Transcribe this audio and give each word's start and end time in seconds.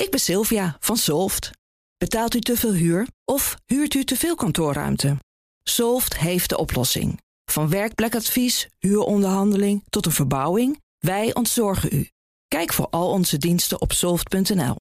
Ik 0.00 0.10
ben 0.10 0.20
Sylvia 0.20 0.76
van 0.80 0.96
Solft. 0.96 1.50
Betaalt 1.98 2.34
u 2.34 2.40
te 2.40 2.56
veel 2.56 2.72
huur 2.72 3.06
of 3.24 3.56
huurt 3.66 3.94
u 3.94 4.04
te 4.04 4.16
veel 4.16 4.34
kantoorruimte? 4.34 5.16
Solft 5.62 6.18
heeft 6.18 6.48
de 6.48 6.58
oplossing. 6.58 7.20
Van 7.44 7.70
werkplekadvies, 7.70 8.68
huuronderhandeling 8.78 9.82
tot 9.90 10.06
een 10.06 10.12
verbouwing, 10.12 10.80
wij 10.98 11.34
ontzorgen 11.34 11.88
u. 11.92 12.08
Kijk 12.48 12.72
voor 12.72 12.86
al 12.90 13.10
onze 13.10 13.38
diensten 13.38 13.80
op 13.80 13.92
soft.nl. 13.92 14.76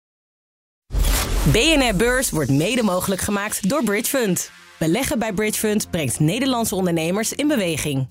BNR 1.51 1.95
Beurs 1.95 2.29
wordt 2.29 2.51
mede 2.51 2.83
mogelijk 2.83 3.21
gemaakt 3.21 3.69
door 3.69 3.83
Bridge 3.83 4.17
Fund. 4.17 4.51
Beleggen 4.77 5.19
bij 5.19 5.33
Bridge 5.33 5.59
Fund 5.59 5.91
brengt 5.91 6.19
Nederlandse 6.19 6.75
ondernemers 6.75 7.33
in 7.33 7.47
beweging. 7.47 8.07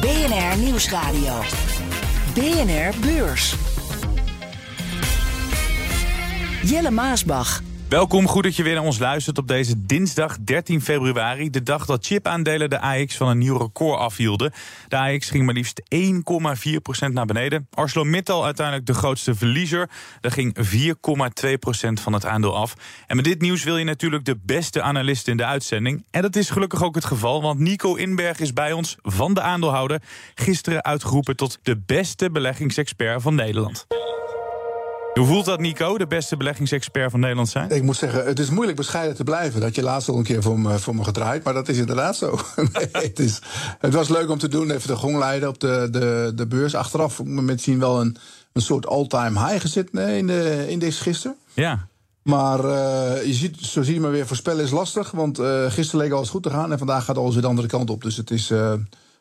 BNR 0.00 0.58
Nieuwsradio. 0.58 1.42
BNR 2.38 2.94
Beurs. 3.02 3.56
Jelle 6.62 6.92
Maasbach. 6.92 7.62
Welkom, 7.88 8.26
goed 8.28 8.42
dat 8.42 8.56
je 8.56 8.62
weer 8.62 8.74
naar 8.74 8.84
ons 8.84 8.98
luistert 8.98 9.38
op 9.38 9.48
deze 9.48 9.86
dinsdag 9.86 10.38
13 10.40 10.82
februari. 10.82 11.50
De 11.50 11.62
dag 11.62 11.86
dat 11.86 12.06
chipaandelen 12.06 12.70
de 12.70 12.80
AX 12.80 13.16
van 13.16 13.28
een 13.28 13.38
nieuw 13.38 13.56
record 13.56 13.98
afhielden. 13.98 14.52
De 14.88 14.96
AX 14.96 15.30
ging 15.30 15.44
maar 15.44 15.54
liefst 15.54 15.82
1,4% 17.08 17.12
naar 17.12 17.26
beneden. 17.26 17.68
ArcelorMittal 17.70 18.44
uiteindelijk 18.44 18.86
de 18.86 18.94
grootste 18.94 19.34
verliezer. 19.34 19.90
Daar 20.20 20.32
ging 20.32 20.56
4,2% 20.56 22.02
van 22.02 22.12
het 22.12 22.26
aandeel 22.26 22.56
af. 22.56 22.74
En 23.06 23.16
met 23.16 23.24
dit 23.24 23.40
nieuws 23.40 23.64
wil 23.64 23.76
je 23.76 23.84
natuurlijk 23.84 24.24
de 24.24 24.38
beste 24.42 24.82
analist 24.82 25.28
in 25.28 25.36
de 25.36 25.44
uitzending. 25.44 26.04
En 26.10 26.22
dat 26.22 26.36
is 26.36 26.50
gelukkig 26.50 26.82
ook 26.82 26.94
het 26.94 27.04
geval, 27.04 27.42
want 27.42 27.58
Nico 27.58 27.94
Inberg 27.94 28.40
is 28.40 28.52
bij 28.52 28.72
ons 28.72 28.96
van 29.02 29.34
de 29.34 29.40
aandeelhouder. 29.40 30.02
Gisteren 30.34 30.84
uitgeroepen 30.84 31.36
tot 31.36 31.58
de 31.62 31.76
beste 31.86 32.30
beleggingsexpert 32.30 33.22
van 33.22 33.34
Nederland. 33.34 33.86
Hoe 35.18 35.26
voelt 35.26 35.44
dat, 35.44 35.60
Nico, 35.60 35.98
de 35.98 36.06
beste 36.06 36.36
beleggingsexpert 36.36 37.10
van 37.10 37.20
Nederland 37.20 37.48
zijn? 37.48 37.70
Ik 37.70 37.82
moet 37.82 37.96
zeggen, 37.96 38.24
het 38.24 38.38
is 38.38 38.50
moeilijk 38.50 38.76
bescheiden 38.76 39.16
te 39.16 39.24
blijven. 39.24 39.60
Dat 39.60 39.74
je 39.74 39.82
laatst 39.82 40.08
al 40.08 40.16
een 40.16 40.22
keer 40.22 40.42
voor 40.42 40.60
me, 40.60 40.78
voor 40.78 40.94
me 40.94 41.04
gedraaid, 41.04 41.44
maar 41.44 41.54
dat 41.54 41.68
is 41.68 41.78
inderdaad 41.78 42.16
zo. 42.16 42.38
nee, 42.72 42.88
het, 42.92 43.18
is, 43.18 43.40
het 43.78 43.94
was 43.94 44.08
leuk 44.08 44.30
om 44.30 44.38
te 44.38 44.48
doen, 44.48 44.70
even 44.70 44.88
de 44.88 44.96
gong 44.96 45.18
leiden 45.18 45.48
op 45.48 45.60
de, 45.60 45.88
de, 45.90 46.32
de 46.34 46.46
beurs. 46.46 46.74
Achteraf 46.74 47.22
met 47.24 47.60
zien 47.60 47.78
wel 47.78 48.00
een, 48.00 48.16
een 48.52 48.62
soort 48.62 48.86
all-time 48.86 49.46
high 49.46 49.60
gezet 49.60 49.90
in 49.90 50.26
de 50.26 50.66
index 50.68 51.00
gisteren. 51.00 51.36
Ja. 51.54 51.88
Maar 52.22 52.64
uh, 52.64 53.26
je 53.26 53.34
ziet, 53.34 53.60
zo 53.60 53.82
zie 53.82 53.94
je 53.94 54.00
maar 54.00 54.10
weer, 54.10 54.26
voorspellen 54.26 54.64
is 54.64 54.70
lastig. 54.70 55.10
Want 55.10 55.38
uh, 55.38 55.70
gisteren 55.70 56.04
leek 56.04 56.12
alles 56.12 56.30
goed 56.30 56.42
te 56.42 56.50
gaan 56.50 56.72
en 56.72 56.78
vandaag 56.78 57.04
gaat 57.04 57.18
alles 57.18 57.32
weer 57.32 57.42
de 57.42 57.48
andere 57.48 57.68
kant 57.68 57.90
op. 57.90 58.02
Dus 58.02 58.16
het 58.16 58.30
is... 58.30 58.50
Uh, 58.50 58.72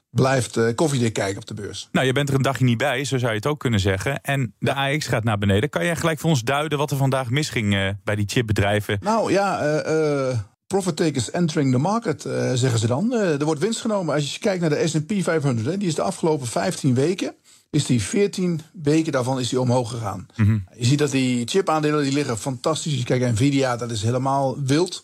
blijft 0.10 0.58
uh, 0.58 0.76
koffiedik 0.76 1.14
kijken 1.14 1.38
op 1.38 1.48
de 1.48 1.54
beurs. 1.54 1.90
Nou, 1.92 2.06
je 2.06 2.14
bent 2.14 2.30
er 2.30 2.36
een 2.36 2.42
dagje 2.42 2.64
niet 2.64 2.78
bij, 2.78 3.04
zo 3.04 3.18
zou 3.18 3.32
je 3.32 3.38
het 3.38 3.48
ook 3.48 3.60
kunnen 3.60 3.80
zeggen. 3.80 4.22
En 4.22 4.54
de. 4.60 4.74
AX 4.74 5.08
gaat 5.08 5.24
naar 5.24 5.38
beneden. 5.38 5.70
Kan 5.70 5.86
jij 5.86 5.96
gelijk 5.96 6.20
voor 6.20 6.30
ons 6.30 6.44
duiden 6.44 6.78
wat 6.78 6.92
er 6.92 6.98
vandaag 6.98 7.30
misging 7.30 7.74
uh, 7.74 7.90
bij 8.04 8.16
die 8.16 8.26
chipbedrijven? 8.28 8.98
Nou 9.02 9.32
ja, 9.32 9.82
uh, 9.86 10.40
profit 10.68 10.96
takers 10.96 11.32
entering 11.32 11.72
the 11.72 11.78
market, 11.78 12.22
zeggen 12.54 12.80
ze 12.80 12.88
dan. 12.88 13.14
er 13.14 13.46
wordt 13.46 13.62
winst 13.62 13.82
genomen. 13.82 14.14
Als 14.14 14.34
je 14.34 14.40
kijkt 14.40 14.62
naar 14.62 14.70
de 14.70 14.88
S&P 14.88 15.14
500, 15.22 15.68
hè, 15.68 15.78
die 15.78 15.88
is 15.88 15.96
de 15.96 16.02
afgelopen 16.02 16.48
15 16.48 16.94
weken... 16.94 17.34
is 17.70 17.86
die 17.86 18.02
14 18.02 18.62
weken 18.84 19.12
daarvan 19.12 19.40
is 19.40 19.50
die 19.50 19.62
omhoog 19.62 19.90
gegaan. 19.90 20.28
Mm 20.36 20.46
-hmm. 20.46 20.64
Je 20.78 20.86
ziet 20.86 21.00
dat 21.00 21.12
die 21.12 21.48
chipaandelen 21.48 22.04
die 22.04 22.14
liggen 22.14 22.38
fantastisch. 22.38 22.92
Als 22.92 23.02
je 23.02 23.08
kijkt 23.08 23.24
naar 23.24 23.34
Nvidia, 23.34 23.78
dat 23.78 23.92
is 23.92 24.02
helemaal 24.02 24.58
wild. 24.64 25.04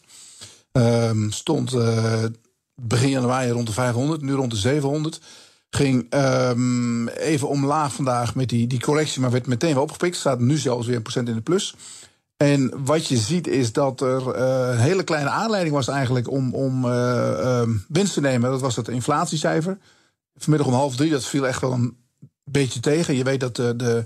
Um, 0.71 1.31
stond 1.31 1.71
begin 2.75 3.09
januari 3.09 3.51
rond 3.51 3.67
de 3.67 3.73
500, 3.73 4.21
nu 4.21 4.33
rond 4.33 4.51
de 4.51 4.57
700. 4.57 5.19
Ging 5.69 6.13
um, 6.13 7.07
even 7.07 7.49
omlaag 7.49 7.93
vandaag 7.93 8.35
met 8.35 8.49
die, 8.49 8.67
die 8.67 8.79
correctie, 8.79 9.21
maar 9.21 9.31
werd 9.31 9.47
meteen 9.47 9.73
weer 9.73 9.81
opgepikt. 9.81 10.15
Staat 10.15 10.39
nu 10.39 10.57
zelfs 10.57 10.87
weer 10.87 10.95
een 10.95 11.01
procent 11.01 11.29
in 11.29 11.35
de 11.35 11.41
plus. 11.41 11.75
En 12.37 12.85
wat 12.85 13.07
je 13.07 13.17
ziet 13.17 13.47
is 13.47 13.71
dat 13.71 14.01
er 14.01 14.21
uh, 14.21 14.69
een 14.71 14.79
hele 14.79 15.03
kleine 15.03 15.29
aanleiding 15.29 15.75
was 15.75 15.87
eigenlijk 15.87 16.29
om, 16.29 16.53
om 16.53 16.85
uh, 16.85 16.91
uh, 16.91 17.61
winst 17.87 18.13
te 18.13 18.21
nemen. 18.21 18.51
Dat 18.51 18.61
was 18.61 18.75
het 18.75 18.87
inflatiecijfer. 18.87 19.77
Vanmiddag 20.35 20.67
om 20.67 20.73
half 20.73 20.95
drie, 20.95 21.11
dat 21.11 21.25
viel 21.25 21.47
echt 21.47 21.61
wel 21.61 21.71
een 21.71 21.97
beetje 22.43 22.79
tegen. 22.79 23.15
Je 23.15 23.23
weet 23.23 23.39
dat 23.39 23.55
de, 23.55 23.75
de 23.75 24.05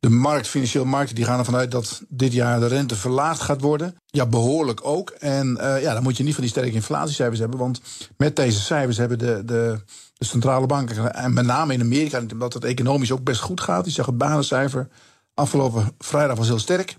de 0.00 0.10
markt, 0.10 0.48
financiële 0.48 0.84
markten, 0.84 1.14
die 1.14 1.24
gaan 1.24 1.38
ervan 1.38 1.56
uit 1.56 1.70
dat 1.70 2.02
dit 2.08 2.32
jaar 2.32 2.60
de 2.60 2.66
rente 2.66 2.96
verlaagd 2.96 3.40
gaat 3.40 3.60
worden. 3.60 3.96
Ja, 4.06 4.26
behoorlijk 4.26 4.80
ook. 4.82 5.10
En 5.10 5.58
uh, 5.60 5.82
ja, 5.82 5.94
dan 5.94 6.02
moet 6.02 6.16
je 6.16 6.22
niet 6.22 6.34
van 6.34 6.42
die 6.42 6.52
sterke 6.52 6.72
inflatiecijfers 6.72 7.38
hebben. 7.38 7.58
Want 7.58 7.80
met 8.16 8.36
deze 8.36 8.60
cijfers 8.60 8.96
hebben 8.96 9.18
de, 9.18 9.42
de, 9.44 9.80
de 10.14 10.24
centrale 10.24 10.66
banken, 10.66 11.14
en 11.14 11.32
met 11.32 11.44
name 11.44 11.72
in 11.72 11.80
Amerika, 11.80 12.22
omdat 12.32 12.52
het 12.52 12.64
economisch 12.64 13.12
ook 13.12 13.24
best 13.24 13.40
goed 13.40 13.60
gaat. 13.60 13.84
Die 13.84 13.92
zag 13.92 14.06
het 14.06 14.18
banencijfer 14.18 14.88
afgelopen 15.34 15.92
vrijdag 15.98 16.36
was 16.36 16.46
heel 16.46 16.58
sterk. 16.58 16.96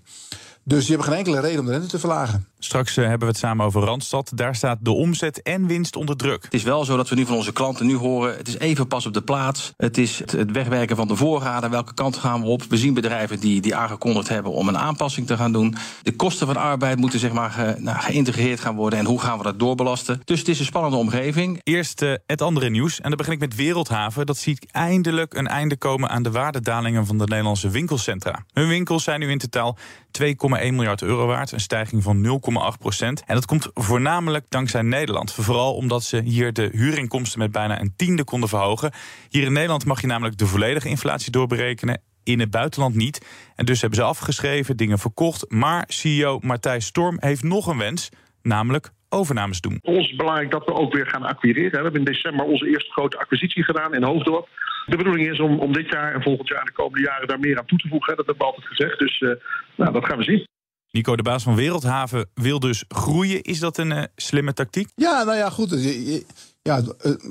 Dus 0.63 0.87
je 0.87 0.93
hebt 0.93 1.05
geen 1.05 1.17
enkele 1.17 1.39
reden 1.39 1.59
om 1.59 1.65
de 1.65 1.71
rente 1.71 1.87
te 1.87 1.99
verlagen. 1.99 2.45
Straks 2.59 2.95
hebben 2.95 3.19
we 3.19 3.25
het 3.25 3.37
samen 3.37 3.65
over 3.65 3.81
Randstad. 3.81 4.31
Daar 4.35 4.55
staat 4.55 4.77
de 4.81 4.91
omzet 4.91 5.41
en 5.41 5.67
winst 5.67 5.95
onder 5.95 6.17
druk. 6.17 6.43
Het 6.43 6.53
is 6.53 6.63
wel 6.63 6.85
zo 6.85 6.97
dat 6.97 7.09
we 7.09 7.15
nu 7.15 7.25
van 7.25 7.35
onze 7.35 7.53
klanten 7.53 7.85
nu 7.85 7.95
horen... 7.95 8.37
het 8.37 8.47
is 8.47 8.57
even 8.57 8.87
pas 8.87 9.05
op 9.05 9.13
de 9.13 9.21
plaats. 9.21 9.73
Het 9.77 9.97
is 9.97 10.19
het 10.19 10.51
wegwerken 10.51 10.95
van 10.95 11.07
de 11.07 11.15
voorraden. 11.15 11.69
Welke 11.69 11.93
kant 11.93 12.17
gaan 12.17 12.41
we 12.41 12.47
op? 12.47 12.63
We 12.69 12.77
zien 12.77 12.93
bedrijven 12.93 13.39
die, 13.39 13.61
die 13.61 13.75
aangekondigd 13.75 14.29
hebben 14.29 14.51
om 14.51 14.67
een 14.67 14.77
aanpassing 14.77 15.27
te 15.27 15.37
gaan 15.37 15.51
doen. 15.51 15.75
De 16.03 16.15
kosten 16.15 16.47
van 16.47 16.57
arbeid 16.57 16.97
moeten 16.97 17.19
zeg 17.19 17.31
maar 17.31 17.51
ge, 17.51 17.75
nou, 17.77 17.99
geïntegreerd 17.99 18.59
gaan 18.59 18.75
worden. 18.75 18.99
En 18.99 19.05
hoe 19.05 19.19
gaan 19.19 19.37
we 19.37 19.43
dat 19.43 19.59
doorbelasten? 19.59 20.21
Dus 20.25 20.39
het 20.39 20.47
is 20.47 20.59
een 20.59 20.65
spannende 20.65 20.97
omgeving. 20.97 21.59
Eerst 21.63 22.01
uh, 22.01 22.13
het 22.25 22.41
andere 22.41 22.69
nieuws. 22.69 23.01
En 23.01 23.09
dan 23.09 23.17
begin 23.17 23.33
ik 23.33 23.39
met 23.39 23.55
Wereldhaven. 23.55 24.25
Dat 24.25 24.37
ziet 24.37 24.65
eindelijk 24.71 25.33
een 25.33 25.47
einde 25.47 25.77
komen 25.77 26.09
aan 26.09 26.23
de 26.23 26.31
waardedalingen 26.31 27.05
van 27.05 27.17
de 27.17 27.25
Nederlandse 27.25 27.69
winkelcentra. 27.69 28.43
Hun 28.53 28.67
winkels 28.67 29.03
zijn 29.03 29.19
nu 29.19 29.29
in 29.29 29.37
totaal 29.37 29.77
2,1 30.21 30.50
miljard 30.59 31.01
euro 31.01 31.25
waard. 31.25 31.51
Een 31.51 31.59
stijging 31.59 32.03
van 32.03 32.41
0,8 32.73 32.77
procent. 32.79 33.23
En 33.25 33.35
dat 33.35 33.45
komt 33.45 33.69
voornamelijk 33.73 34.45
dankzij 34.49 34.81
Nederland. 34.81 35.33
Vooral 35.33 35.73
omdat 35.73 36.03
ze 36.03 36.21
hier 36.21 36.53
de 36.53 36.69
huurinkomsten 36.71 37.39
met 37.39 37.51
bijna 37.51 37.81
een 37.81 37.93
tiende 37.95 38.23
konden 38.23 38.49
verhogen. 38.49 38.91
Hier 39.29 39.43
in 39.43 39.53
Nederland 39.53 39.85
mag 39.85 40.01
je 40.01 40.07
namelijk 40.07 40.37
de 40.37 40.45
volledige 40.45 40.89
inflatie 40.89 41.31
doorberekenen. 41.31 42.01
In 42.23 42.39
het 42.39 42.51
buitenland 42.51 42.95
niet. 42.95 43.25
En 43.55 43.65
dus 43.65 43.81
hebben 43.81 43.99
ze 43.99 44.05
afgeschreven, 44.05 44.77
dingen 44.77 44.99
verkocht. 44.99 45.45
Maar 45.49 45.83
CEO 45.87 46.39
Martijn 46.41 46.81
Storm 46.81 47.17
heeft 47.19 47.43
nog 47.43 47.67
een 47.67 47.77
wens, 47.77 48.09
namelijk 48.41 48.91
overnames 49.09 49.61
doen. 49.61 49.79
Ons 49.81 50.09
is 50.09 50.15
belangrijk 50.15 50.51
dat 50.51 50.65
we 50.65 50.73
ook 50.73 50.93
weer 50.93 51.07
gaan 51.07 51.23
acquireren. 51.23 51.71
We 51.71 51.81
hebben 51.81 51.99
in 51.99 52.11
december 52.11 52.45
onze 52.45 52.67
eerste 52.67 52.91
grote 52.91 53.17
acquisitie 53.17 53.63
gedaan 53.63 53.93
in 53.93 54.03
Hoofddorp. 54.03 54.47
De 54.85 54.97
bedoeling 54.97 55.31
is 55.31 55.39
om, 55.39 55.59
om 55.59 55.73
dit 55.73 55.89
jaar 55.89 56.13
en 56.13 56.21
volgend 56.21 56.47
jaar 56.47 56.59
en 56.59 56.65
de 56.65 56.71
komende 56.71 57.05
jaren 57.05 57.27
daar 57.27 57.39
meer 57.39 57.57
aan 57.59 57.65
toe 57.65 57.77
te 57.77 57.87
voegen. 57.87 58.15
Dat 58.15 58.25
hebben 58.25 58.45
we 58.45 58.51
altijd 58.51 58.67
gezegd. 58.67 58.99
Dus 58.99 59.21
uh, 59.21 59.31
nou, 59.75 59.93
dat 59.93 60.05
gaan 60.05 60.17
we 60.17 60.23
zien. 60.23 60.47
Nico, 60.91 61.15
de 61.15 61.23
baas 61.23 61.43
van 61.43 61.55
Wereldhaven, 61.55 62.29
wil 62.33 62.59
dus 62.59 62.85
groeien. 62.87 63.41
Is 63.41 63.59
dat 63.59 63.77
een 63.77 63.91
uh, 63.91 64.03
slimme 64.15 64.53
tactiek? 64.53 64.89
Ja, 64.95 65.23
nou 65.23 65.37
ja, 65.37 65.49
goed. 65.49 65.69
Je, 65.69 66.11
je, 66.11 66.25
ja, 66.61 66.81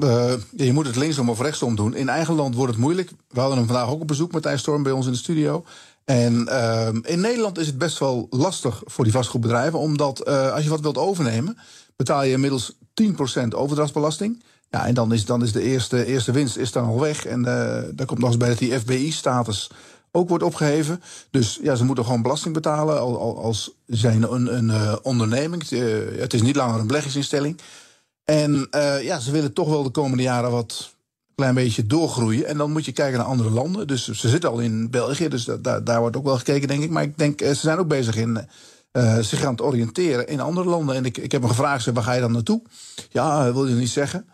uh, 0.02 0.32
je 0.56 0.72
moet 0.72 0.86
het 0.86 0.96
linksom 0.96 1.28
of 1.28 1.40
rechtsom 1.40 1.76
doen. 1.76 1.94
In 1.94 2.08
eigen 2.08 2.34
land 2.34 2.54
wordt 2.54 2.72
het 2.72 2.80
moeilijk. 2.80 3.10
We 3.28 3.40
hadden 3.40 3.58
hem 3.58 3.66
vandaag 3.66 3.88
ook 3.88 4.00
op 4.00 4.06
bezoek, 4.06 4.32
Martijn 4.32 4.58
Storm, 4.58 4.82
bij 4.82 4.92
ons 4.92 5.06
in 5.06 5.12
de 5.12 5.18
studio. 5.18 5.64
En 6.04 6.46
uh, 6.48 6.88
in 7.02 7.20
Nederland 7.20 7.58
is 7.58 7.66
het 7.66 7.78
best 7.78 7.98
wel 7.98 8.26
lastig 8.30 8.82
voor 8.84 9.04
die 9.04 9.12
vastgoedbedrijven. 9.12 9.78
Omdat 9.78 10.26
als 10.26 10.64
je 10.64 10.70
wat 10.70 10.80
wilt 10.80 10.98
overnemen, 10.98 11.58
betaal 11.96 12.24
je 12.24 12.32
inmiddels 12.32 12.72
10% 13.02 13.48
overdrachtsbelasting. 13.48 14.42
Ja, 14.70 14.86
en 14.86 14.94
dan 14.94 15.12
is, 15.12 15.24
dan 15.24 15.42
is 15.42 15.52
de 15.52 15.62
eerste, 15.62 16.04
eerste 16.04 16.32
winst 16.32 16.56
is 16.56 16.72
dan 16.72 16.84
al 16.84 17.00
weg. 17.00 17.26
En 17.26 17.42
daar 17.42 18.06
komt 18.06 18.18
nog 18.18 18.28
eens 18.28 18.36
bij 18.36 18.48
dat 18.48 18.58
die 18.58 18.78
FBI-status 18.78 19.70
ook 20.10 20.28
wordt 20.28 20.44
opgeheven. 20.44 21.02
Dus 21.30 21.58
ja, 21.62 21.74
ze 21.74 21.84
moeten 21.84 22.04
gewoon 22.04 22.22
belasting 22.22 22.54
betalen 22.54 23.00
als 23.36 23.74
zijn 23.86 24.32
een, 24.32 24.56
een 24.56 24.68
uh, 24.68 24.96
onderneming. 25.02 25.68
het 26.18 26.34
is 26.34 26.42
niet 26.42 26.56
langer 26.56 26.80
een 26.80 26.86
beleggingsinstelling. 26.86 27.60
En 28.24 28.68
ja, 29.02 29.18
ze 29.18 29.30
willen 29.30 29.52
toch 29.52 29.68
wel 29.68 29.82
de 29.82 29.90
komende 29.90 30.22
jaren 30.22 30.50
wat 30.50 30.94
klein 31.34 31.54
beetje 31.54 31.86
doorgroeien. 31.86 32.46
En 32.46 32.56
dan 32.56 32.72
moet 32.72 32.84
je 32.84 32.92
kijken 32.92 33.18
naar 33.18 33.26
andere 33.26 33.50
landen. 33.50 33.86
Dus 33.86 34.08
ze 34.08 34.28
zitten 34.28 34.50
al 34.50 34.58
in 34.58 34.90
België, 34.90 35.28
dus 35.28 35.44
da 35.60 35.80
daar 35.80 36.00
wordt 36.00 36.16
ook 36.16 36.24
wel 36.24 36.38
gekeken, 36.38 36.68
denk 36.68 36.82
ik. 36.82 36.90
Maar 36.90 37.02
ik 37.02 37.18
denk, 37.18 37.40
ze 37.40 37.54
zijn 37.54 37.78
ook 37.78 37.88
bezig 37.88 38.16
in 38.16 38.48
zich 39.20 39.44
aan 39.44 39.52
het 39.52 39.62
oriënteren 39.62 40.26
in 40.26 40.40
andere 40.40 40.68
landen. 40.68 40.96
En 40.96 41.04
ik, 41.04 41.18
ik 41.18 41.32
heb 41.32 41.40
hem 41.40 41.50
gevraagd, 41.50 41.84
waar 41.92 42.02
ga 42.02 42.12
je 42.12 42.20
dan 42.20 42.32
naartoe? 42.32 42.62
Ja, 43.10 43.52
wil 43.52 43.66
je 43.66 43.74
niet 43.74 43.90
zeggen. 43.90 44.28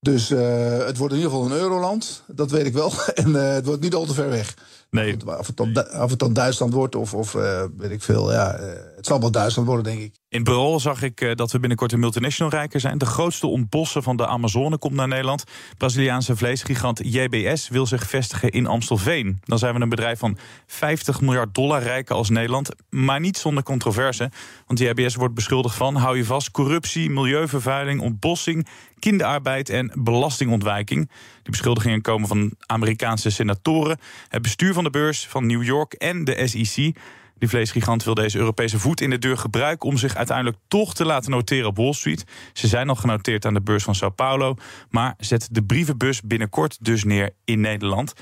Dus 0.00 0.30
uh, 0.30 0.78
het 0.86 0.96
wordt 0.96 1.12
in 1.14 1.20
ieder 1.20 1.32
geval 1.32 1.46
een 1.46 1.60
euroland, 1.60 2.22
dat 2.26 2.50
weet 2.50 2.66
ik 2.66 2.72
wel. 2.72 2.92
En 3.14 3.28
uh, 3.28 3.52
het 3.52 3.66
wordt 3.66 3.82
niet 3.82 3.94
al 3.94 4.04
te 4.04 4.14
ver 4.14 4.28
weg. 4.28 4.54
Nee. 4.90 5.16
Of 5.38 5.46
het 5.46 5.56
dan, 5.56 5.78
of 6.00 6.10
het 6.10 6.18
dan 6.18 6.32
Duitsland 6.32 6.72
wordt 6.72 6.94
of, 6.94 7.14
of 7.14 7.34
uh, 7.34 7.64
weet 7.76 7.90
ik 7.90 8.02
veel. 8.02 8.32
Ja, 8.32 8.56
het 8.96 9.06
zal 9.06 9.20
wel 9.20 9.30
Duitsland 9.30 9.68
worden, 9.68 9.84
denk 9.84 10.00
ik. 10.00 10.20
In 10.28 10.44
Brol 10.44 10.80
zag 10.80 11.02
ik 11.02 11.20
eh, 11.20 11.34
dat 11.34 11.52
we 11.52 11.58
binnenkort 11.58 11.92
een 11.92 12.00
multinational 12.00 12.52
rijker 12.52 12.80
zijn. 12.80 12.98
De 12.98 13.06
grootste 13.06 13.46
ontbossen 13.46 14.02
van 14.02 14.16
de 14.16 14.26
Amazone 14.26 14.78
komt 14.78 14.94
naar 14.94 15.08
Nederland. 15.08 15.44
Braziliaanse 15.78 16.36
vleesgigant 16.36 17.00
JBS 17.02 17.68
wil 17.68 17.86
zich 17.86 18.08
vestigen 18.08 18.50
in 18.50 18.66
Amstelveen. 18.66 19.40
Dan 19.44 19.58
zijn 19.58 19.74
we 19.74 19.80
een 19.80 19.88
bedrijf 19.88 20.18
van 20.18 20.38
50 20.66 21.20
miljard 21.20 21.54
dollar 21.54 21.82
rijker 21.82 22.14
als 22.14 22.28
Nederland. 22.28 22.68
Maar 22.88 23.20
niet 23.20 23.38
zonder 23.38 23.62
controverse. 23.62 24.30
Want 24.66 24.78
JBS 24.78 25.14
wordt 25.14 25.34
beschuldigd 25.34 25.76
van, 25.76 25.96
hou 25.96 26.16
je 26.16 26.24
vast, 26.24 26.50
corruptie, 26.50 27.10
milieuvervuiling, 27.10 28.00
ontbossing, 28.00 28.66
kinderarbeid 28.98 29.68
en 29.68 29.92
belastingontwijking. 29.94 31.10
Die 31.42 31.50
beschuldigingen 31.50 32.00
komen 32.00 32.28
van 32.28 32.54
Amerikaanse 32.66 33.30
senatoren, 33.30 33.98
het 34.28 34.42
bestuur 34.42 34.72
van 34.72 34.79
de 34.84 34.90
beurs 34.90 35.26
van 35.26 35.46
New 35.46 35.62
York 35.62 35.92
en 35.92 36.24
de 36.24 36.46
SEC. 36.46 36.94
Die 37.38 37.48
vleesgigant 37.48 38.04
wil 38.04 38.14
deze 38.14 38.38
Europese 38.38 38.78
voet 38.78 39.00
in 39.00 39.10
de 39.10 39.18
deur 39.18 39.36
gebruiken 39.36 39.88
om 39.88 39.96
zich 39.96 40.16
uiteindelijk 40.16 40.56
toch 40.68 40.94
te 40.94 41.04
laten 41.04 41.30
noteren 41.30 41.68
op 41.68 41.76
Wall 41.76 41.92
Street. 41.92 42.24
Ze 42.52 42.66
zijn 42.66 42.88
al 42.88 42.94
genoteerd 42.94 43.44
aan 43.44 43.54
de 43.54 43.60
beurs 43.60 43.84
van 43.84 43.94
Sao 43.94 44.10
Paulo, 44.10 44.54
maar 44.90 45.14
zet 45.18 45.48
de 45.50 45.62
brievenbus 45.62 46.22
binnenkort 46.22 46.84
dus 46.84 47.04
neer 47.04 47.30
in 47.44 47.60
Nederland. 47.60 48.12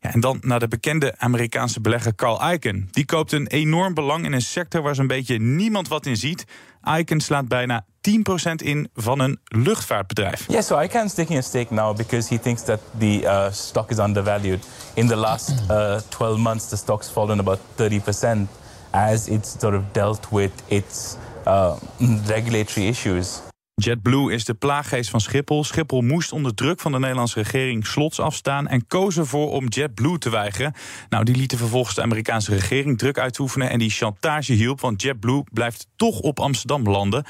Ja, 0.00 0.12
en 0.12 0.20
dan 0.20 0.38
naar 0.40 0.60
de 0.60 0.68
bekende 0.68 1.18
Amerikaanse 1.18 1.80
belegger 1.80 2.14
Carl 2.14 2.52
Icahn. 2.52 2.88
Die 2.90 3.04
koopt 3.04 3.32
een 3.32 3.46
enorm 3.46 3.94
belang 3.94 4.24
in 4.24 4.32
een 4.32 4.40
sector 4.40 4.82
waar 4.82 4.94
zo'n 4.94 5.06
beetje 5.06 5.38
niemand 5.38 5.88
wat 5.88 6.06
in 6.06 6.16
ziet. 6.16 6.44
Icahn 6.98 7.20
slaat 7.20 7.48
bijna 7.48 7.86
10% 8.10 8.64
in 8.64 8.88
van 8.94 9.20
een 9.20 9.38
luchtvaartbedrijf. 9.44 10.44
Yeah, 10.48 10.62
so 10.62 10.80
Icahn 10.80 11.04
is 11.04 11.14
taking 11.14 11.38
a 11.38 11.42
stake 11.42 11.74
now 11.74 11.96
because 11.96 12.34
he 12.34 12.40
thinks 12.40 12.62
that 12.62 12.80
the 12.98 13.24
uh, 13.24 13.50
stock 13.50 13.90
is 13.90 13.98
undervalued. 13.98 14.66
In 14.94 15.06
the 15.06 15.16
last 15.16 15.70
uh, 15.70 16.00
12 16.10 16.38
months, 16.38 16.68
the 16.68 16.76
stock's 16.76 17.10
fallen 17.10 17.38
about 17.38 17.58
30% 17.76 18.48
as 18.90 19.28
it's 19.28 19.60
sort 19.60 19.74
of 19.74 19.82
dealt 19.92 20.32
with 20.32 20.52
its 20.68 21.16
uh, 21.46 21.78
regulatory 22.28 22.88
issues. 22.88 23.42
JetBlue 23.82 24.32
is 24.32 24.44
de 24.44 24.54
plaaggeest 24.54 25.10
van 25.10 25.20
Schiphol. 25.20 25.64
Schiphol 25.64 26.00
moest 26.00 26.32
onder 26.32 26.54
druk 26.54 26.80
van 26.80 26.92
de 26.92 26.98
Nederlandse 26.98 27.42
regering 27.42 27.86
slots 27.86 28.20
afstaan 28.20 28.68
en 28.68 28.86
koos 28.86 29.16
ervoor 29.16 29.50
om 29.50 29.68
JetBlue 29.68 30.18
te 30.18 30.30
weigeren. 30.30 30.74
Nou, 31.08 31.24
die 31.24 31.36
lieten 31.36 31.58
vervolgens 31.58 31.94
de 31.94 32.02
Amerikaanse 32.02 32.50
regering 32.50 32.98
druk 32.98 33.18
uitoefenen 33.18 33.70
en 33.70 33.78
die 33.78 33.90
chantage 33.90 34.52
hielp, 34.52 34.80
want 34.80 35.02
JetBlue 35.02 35.44
blijft 35.52 35.86
toch 35.96 36.20
op 36.20 36.40
Amsterdam 36.40 36.88
landen. 36.88 37.24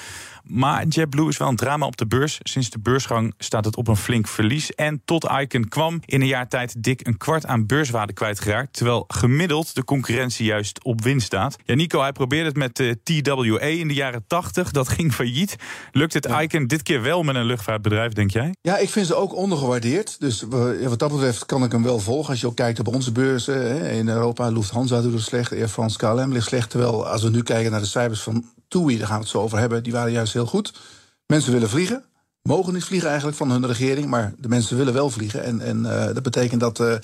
Maar 0.44 0.86
JetBlue 0.86 1.28
is 1.28 1.36
wel 1.36 1.48
een 1.48 1.56
drama 1.56 1.86
op 1.86 1.96
de 1.96 2.06
beurs. 2.06 2.38
Sinds 2.42 2.70
de 2.70 2.78
beursgang 2.78 3.34
staat 3.38 3.64
het 3.64 3.76
op 3.76 3.88
een 3.88 3.96
flink 3.96 4.28
verlies. 4.28 4.74
En 4.74 5.02
tot 5.04 5.30
Icon 5.40 5.68
kwam 5.68 6.00
in 6.04 6.20
een 6.20 6.26
jaar 6.26 6.48
tijd 6.48 6.82
dik 6.82 7.06
een 7.06 7.16
kwart 7.16 7.46
aan 7.46 7.66
beurswaarde 7.66 8.12
kwijtgeraakt. 8.12 8.72
Terwijl 8.72 9.04
gemiddeld 9.08 9.74
de 9.74 9.84
concurrentie 9.84 10.46
juist 10.46 10.84
op 10.84 11.02
winst 11.02 11.26
staat. 11.26 11.56
Ja, 11.64 11.74
Nico, 11.74 12.00
hij 12.00 12.12
probeerde 12.12 12.48
het 12.48 12.56
met 12.56 12.76
de 12.76 12.98
TWA 13.02 13.58
in 13.60 13.88
de 13.88 13.94
jaren 13.94 14.24
80. 14.26 14.70
Dat 14.70 14.88
ging 14.88 15.14
failliet. 15.14 15.56
Lukt 15.92 16.12
het 16.12 16.35
Icon 16.40 16.66
dit 16.66 16.82
keer 16.82 17.02
wel 17.02 17.22
met 17.22 17.34
een 17.34 17.44
luchtvaartbedrijf, 17.44 18.12
denk 18.12 18.30
jij? 18.30 18.54
Ja, 18.60 18.76
ik 18.76 18.90
vind 18.90 19.06
ze 19.06 19.14
ook 19.14 19.34
ondergewaardeerd. 19.34 20.20
Dus 20.20 20.42
wat 20.82 20.98
dat 20.98 21.10
betreft 21.10 21.46
kan 21.46 21.64
ik 21.64 21.72
hem 21.72 21.82
wel 21.82 21.98
volgen. 21.98 22.30
Als 22.30 22.40
je 22.40 22.46
ook 22.46 22.56
kijkt 22.56 22.78
op 22.78 22.94
onze 22.94 23.12
beurzen 23.12 23.80
in 23.90 24.08
Europa, 24.08 24.48
Lufthansa 24.48 25.00
doet 25.00 25.12
het 25.12 25.22
slecht, 25.22 25.52
Air 25.52 25.68
France 25.68 25.98
KLM 25.98 26.32
ligt 26.32 26.46
slecht. 26.46 26.70
Terwijl 26.70 27.06
als 27.06 27.22
we 27.22 27.30
nu 27.30 27.42
kijken 27.42 27.70
naar 27.70 27.80
de 27.80 27.86
cijfers 27.86 28.20
van 28.20 28.44
TUI, 28.68 28.98
daar 28.98 29.06
gaan 29.06 29.16
we 29.16 29.22
het 29.22 29.32
zo 29.32 29.40
over 29.40 29.58
hebben, 29.58 29.82
die 29.82 29.92
waren 29.92 30.12
juist 30.12 30.32
heel 30.32 30.46
goed. 30.46 30.80
Mensen 31.26 31.52
willen 31.52 31.68
vliegen, 31.68 32.04
mogen 32.42 32.72
niet 32.72 32.84
vliegen 32.84 33.08
eigenlijk 33.08 33.38
van 33.38 33.50
hun 33.50 33.66
regering, 33.66 34.06
maar 34.06 34.34
de 34.38 34.48
mensen 34.48 34.76
willen 34.76 34.92
wel 34.92 35.10
vliegen. 35.10 35.44
En, 35.44 35.60
en 35.60 35.78
uh, 35.78 36.04
dat 36.04 36.22
betekent 36.22 36.60
dat 36.60 36.80
uh, 36.80 36.94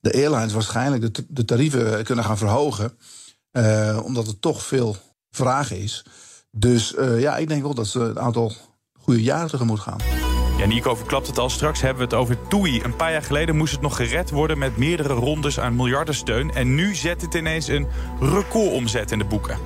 de 0.00 0.12
airlines 0.12 0.52
waarschijnlijk 0.52 1.14
de, 1.14 1.24
de, 1.28 1.44
tarieven 1.44 2.04
kunnen 2.04 2.24
gaan 2.24 2.38
verhogen, 2.38 2.92
uh, 3.52 4.00
omdat 4.04 4.26
er 4.26 4.38
toch 4.38 4.62
veel 4.62 4.96
vraag 5.30 5.72
is. 5.72 6.04
Dus 6.50 6.94
ja, 7.16 7.36
ik 7.36 7.48
denk 7.48 7.62
wel 7.62 7.74
dat 7.74 7.86
ze 7.86 8.00
een 8.00 8.18
aantal 8.18 8.52
goede 9.14 9.46
tegemoet 9.48 9.80
gaan. 9.80 9.98
Ja, 10.58 10.66
Nico 10.66 10.94
verklapt 10.94 11.26
het 11.26 11.38
al. 11.38 11.50
Straks 11.50 11.80
hebben 11.80 11.98
we 11.98 12.04
het 12.04 12.14
over 12.14 12.36
TUI. 12.48 12.82
Een 12.82 12.96
paar 12.96 13.12
jaar 13.12 13.22
geleden 13.22 13.56
moest 13.56 13.72
het 13.72 13.80
nog 13.80 13.96
gered 13.96 14.30
worden 14.30 14.58
met 14.58 14.76
meerdere 14.76 15.14
rondes 15.14 15.60
aan 15.60 15.76
miljardensteun. 15.76 16.50
En 16.50 16.74
nu 16.74 16.94
zet 16.94 17.22
het 17.22 17.34
ineens 17.34 17.68
een 17.68 17.86
recordomzet 18.20 19.10
in 19.10 19.18
de 19.18 19.24
boeken. 19.24 19.58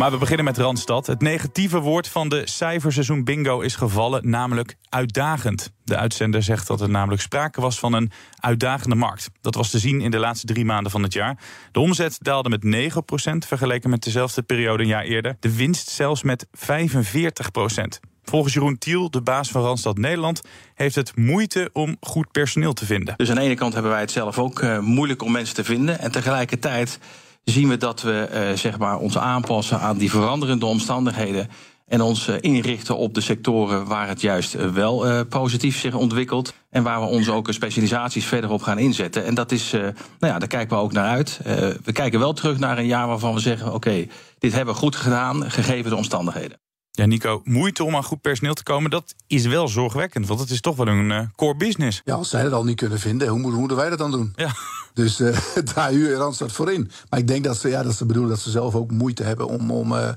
Maar 0.00 0.10
we 0.10 0.16
beginnen 0.16 0.44
met 0.44 0.58
Randstad. 0.58 1.06
Het 1.06 1.20
negatieve 1.20 1.78
woord 1.80 2.08
van 2.08 2.28
de 2.28 2.42
cijferseizoen 2.46 3.24
bingo 3.24 3.60
is 3.60 3.76
gevallen, 3.76 4.30
namelijk 4.30 4.76
uitdagend. 4.88 5.72
De 5.84 5.96
uitzender 5.96 6.42
zegt 6.42 6.66
dat 6.66 6.80
er 6.80 6.90
namelijk 6.90 7.22
sprake 7.22 7.60
was 7.60 7.78
van 7.78 7.92
een 7.92 8.10
uitdagende 8.38 8.94
markt. 8.94 9.30
Dat 9.40 9.54
was 9.54 9.70
te 9.70 9.78
zien 9.78 10.00
in 10.00 10.10
de 10.10 10.18
laatste 10.18 10.46
drie 10.46 10.64
maanden 10.64 10.90
van 10.90 11.02
het 11.02 11.12
jaar. 11.12 11.38
De 11.72 11.80
omzet 11.80 12.16
daalde 12.20 12.48
met 12.48 12.92
9% 13.34 13.46
vergeleken 13.46 13.90
met 13.90 14.02
dezelfde 14.02 14.42
periode 14.42 14.82
een 14.82 14.88
jaar 14.88 15.04
eerder. 15.04 15.36
De 15.40 15.56
winst 15.56 15.88
zelfs 15.88 16.22
met 16.22 16.46
45%. 16.46 18.09
Volgens 18.24 18.54
Jeroen 18.54 18.78
Tiel, 18.78 19.10
de 19.10 19.20
baas 19.20 19.50
van 19.50 19.62
Randstad 19.62 19.98
Nederland, 19.98 20.40
heeft 20.74 20.94
het 20.94 21.16
moeite 21.16 21.70
om 21.72 21.96
goed 22.00 22.30
personeel 22.30 22.72
te 22.72 22.86
vinden. 22.86 23.14
Dus 23.16 23.30
aan 23.30 23.34
de 23.34 23.40
ene 23.40 23.54
kant 23.54 23.72
hebben 23.72 23.90
wij 23.90 24.00
het 24.00 24.10
zelf 24.10 24.38
ook 24.38 24.60
uh, 24.60 24.78
moeilijk 24.78 25.22
om 25.22 25.32
mensen 25.32 25.54
te 25.54 25.64
vinden. 25.64 25.98
En 25.98 26.10
tegelijkertijd 26.10 26.98
zien 27.44 27.68
we 27.68 27.76
dat 27.76 28.02
we 28.02 28.28
uh, 28.32 28.56
zeg 28.56 28.78
maar 28.78 28.98
ons 28.98 29.18
aanpassen 29.18 29.80
aan 29.80 29.98
die 29.98 30.10
veranderende 30.10 30.66
omstandigheden. 30.66 31.48
En 31.86 32.00
ons 32.00 32.28
uh, 32.28 32.34
inrichten 32.40 32.96
op 32.96 33.14
de 33.14 33.20
sectoren 33.20 33.86
waar 33.86 34.08
het 34.08 34.20
juist 34.20 34.72
wel 34.72 35.24
positief 35.24 35.78
zich 35.78 35.94
ontwikkelt. 35.94 36.54
En 36.70 36.82
waar 36.82 37.00
we 37.00 37.06
ons 37.06 37.28
ook 37.28 37.52
specialisaties 37.52 38.24
verder 38.24 38.50
op 38.50 38.62
gaan 38.62 38.78
inzetten. 38.78 39.24
En 39.24 39.34
dat 39.34 39.52
is, 39.52 39.70
nou 39.70 39.92
ja, 40.20 40.38
daar 40.38 40.48
kijken 40.48 40.76
we 40.76 40.82
ook 40.82 40.92
naar 40.92 41.08
uit. 41.08 41.40
we 41.84 41.92
kijken 41.92 42.18
wel 42.18 42.32
terug 42.32 42.58
naar 42.58 42.78
een 42.78 42.86
jaar 42.86 43.06
waarvan 43.06 43.34
we 43.34 43.40
zeggen: 43.40 43.74
oké, 43.74 44.06
dit 44.38 44.52
hebben 44.52 44.74
we 44.74 44.80
goed 44.80 44.96
gedaan, 44.96 45.50
gegeven 45.50 45.90
de 45.90 45.96
omstandigheden. 45.96 46.58
Ja, 46.92 47.06
Nico, 47.06 47.40
moeite 47.44 47.84
om 47.84 47.96
aan 47.96 48.04
goed 48.04 48.20
personeel 48.20 48.54
te 48.54 48.62
komen, 48.62 48.90
dat 48.90 49.14
is 49.26 49.46
wel 49.46 49.68
zorgwekkend. 49.68 50.26
Want 50.26 50.40
het 50.40 50.50
is 50.50 50.60
toch 50.60 50.76
wel 50.76 50.86
een 50.86 51.10
uh, 51.10 51.20
core 51.36 51.56
business. 51.56 52.00
Ja, 52.04 52.14
als 52.14 52.28
zij 52.28 52.42
dat 52.42 52.52
al 52.52 52.64
niet 52.64 52.76
kunnen 52.76 52.98
vinden, 52.98 53.28
hoe, 53.28 53.40
hoe 53.40 53.52
moeten 53.52 53.76
wij 53.76 53.88
dat 53.88 53.98
dan 53.98 54.10
doen? 54.10 54.32
Ja. 54.36 54.54
Dus 54.94 55.20
uh, 55.20 55.36
daar 55.74 55.90
huur 55.90 56.16
Randstad 56.16 56.52
voor 56.52 56.72
in. 56.72 56.90
Maar 57.10 57.20
ik 57.20 57.28
denk 57.28 57.44
dat 57.44 57.56
ze, 57.56 57.68
ja, 57.68 57.82
dat 57.82 57.94
ze 57.94 58.06
bedoelen 58.06 58.30
dat 58.30 58.40
ze 58.40 58.50
zelf 58.50 58.74
ook 58.74 58.90
moeite 58.90 59.22
hebben 59.22 59.48
om, 59.48 59.70
om 59.70 59.92
uh, 59.92 60.08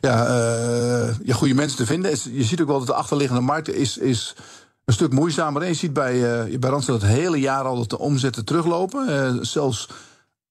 ja, 0.00 0.26
ja, 1.22 1.34
goede 1.34 1.54
mensen 1.54 1.76
te 1.76 1.86
vinden. 1.86 2.10
Je 2.32 2.44
ziet 2.44 2.60
ook 2.60 2.66
wel 2.66 2.78
dat 2.78 2.86
de 2.86 2.94
achterliggende 2.94 3.42
markt 3.42 3.68
is, 3.68 3.98
is 3.98 4.34
een 4.84 4.94
stuk 4.94 5.12
moeizamer. 5.12 5.62
En 5.62 5.68
je 5.68 5.74
ziet 5.74 5.92
bij, 5.92 6.20
bij 6.58 6.70
Randstad 6.70 7.02
het 7.02 7.10
hele 7.10 7.40
jaar 7.40 7.64
al 7.64 7.76
dat 7.76 7.90
de 7.90 7.98
omzetten 7.98 8.44
teruglopen. 8.44 9.46
zelfs 9.46 9.88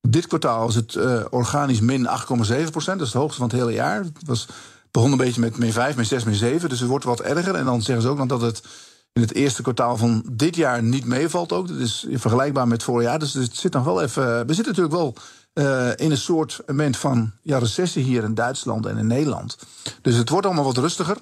dit 0.01 0.27
kwartaal 0.27 0.67
is 0.67 0.75
het 0.75 0.97
organisch 1.29 1.79
min 1.79 2.07
8,7 2.07 2.71
procent. 2.71 2.97
Dat 2.97 3.07
is 3.07 3.13
het 3.13 3.21
hoogste 3.21 3.39
van 3.39 3.49
het 3.49 3.57
hele 3.57 3.73
jaar. 3.73 4.03
Het 4.03 4.25
was 4.25 4.47
begon 4.93 5.11
een 5.11 5.17
beetje 5.17 5.41
met 5.41 5.57
min 5.57 5.71
5, 5.71 5.95
min 5.95 6.05
6, 6.05 6.23
min 6.23 6.35
7. 6.35 6.69
Dus 6.69 6.79
het 6.79 6.89
wordt 6.89 7.05
wat 7.05 7.21
erger. 7.21 7.55
En 7.55 7.65
dan 7.65 7.81
zeggen 7.81 8.03
ze 8.03 8.09
ook 8.09 8.17
nog 8.17 8.27
dat 8.27 8.41
het 8.41 8.61
in 9.13 9.21
het 9.21 9.33
eerste 9.33 9.61
kwartaal 9.61 9.97
van 9.97 10.23
dit 10.31 10.55
jaar 10.55 10.83
niet 10.83 11.05
meevalt 11.05 11.51
ook. 11.51 11.67
Dat 11.67 11.77
is 11.77 12.05
vergelijkbaar 12.11 12.67
met 12.67 12.83
vorig 12.83 13.07
jaar. 13.07 13.19
Dus 13.19 13.33
het 13.33 13.55
zit 13.55 13.71
dan 13.71 13.83
wel 13.83 14.01
even. 14.01 14.47
We 14.47 14.53
zitten 14.53 14.75
natuurlijk 14.75 14.95
wel 14.95 15.15
uh, 15.53 15.89
in 15.95 16.11
een 16.11 16.17
soort 16.17 16.61
moment 16.67 16.97
van 16.97 17.31
ja, 17.41 17.57
recessie 17.57 18.03
hier 18.03 18.23
in 18.23 18.33
Duitsland 18.33 18.85
en 18.85 18.97
in 18.97 19.07
Nederland. 19.07 19.57
Dus 20.01 20.15
het 20.15 20.29
wordt 20.29 20.45
allemaal 20.45 20.63
wat 20.63 20.77
rustiger. 20.77 21.17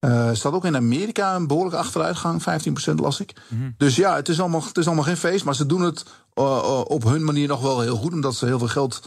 Uh, 0.00 0.30
staat 0.32 0.52
ook 0.52 0.64
in 0.64 0.76
Amerika 0.76 1.34
een 1.34 1.46
behoorlijke 1.46 1.78
achteruitgang, 1.78 2.42
15% 2.90 2.94
las 2.94 3.20
ik. 3.20 3.32
Mm 3.48 3.58
-hmm. 3.58 3.74
Dus 3.76 3.96
ja, 3.96 4.16
het 4.16 4.28
is, 4.28 4.40
allemaal, 4.40 4.64
het 4.64 4.78
is 4.78 4.86
allemaal 4.86 5.04
geen 5.04 5.16
feest, 5.16 5.44
maar 5.44 5.54
ze 5.54 5.66
doen 5.66 5.80
het 5.80 6.04
uh, 6.34 6.80
op 6.84 7.04
hun 7.04 7.24
manier 7.24 7.48
nog 7.48 7.60
wel 7.60 7.80
heel 7.80 7.96
goed, 7.96 8.12
omdat 8.12 8.34
ze 8.34 8.46
heel 8.46 8.58
veel 8.58 8.68
geld 8.68 9.00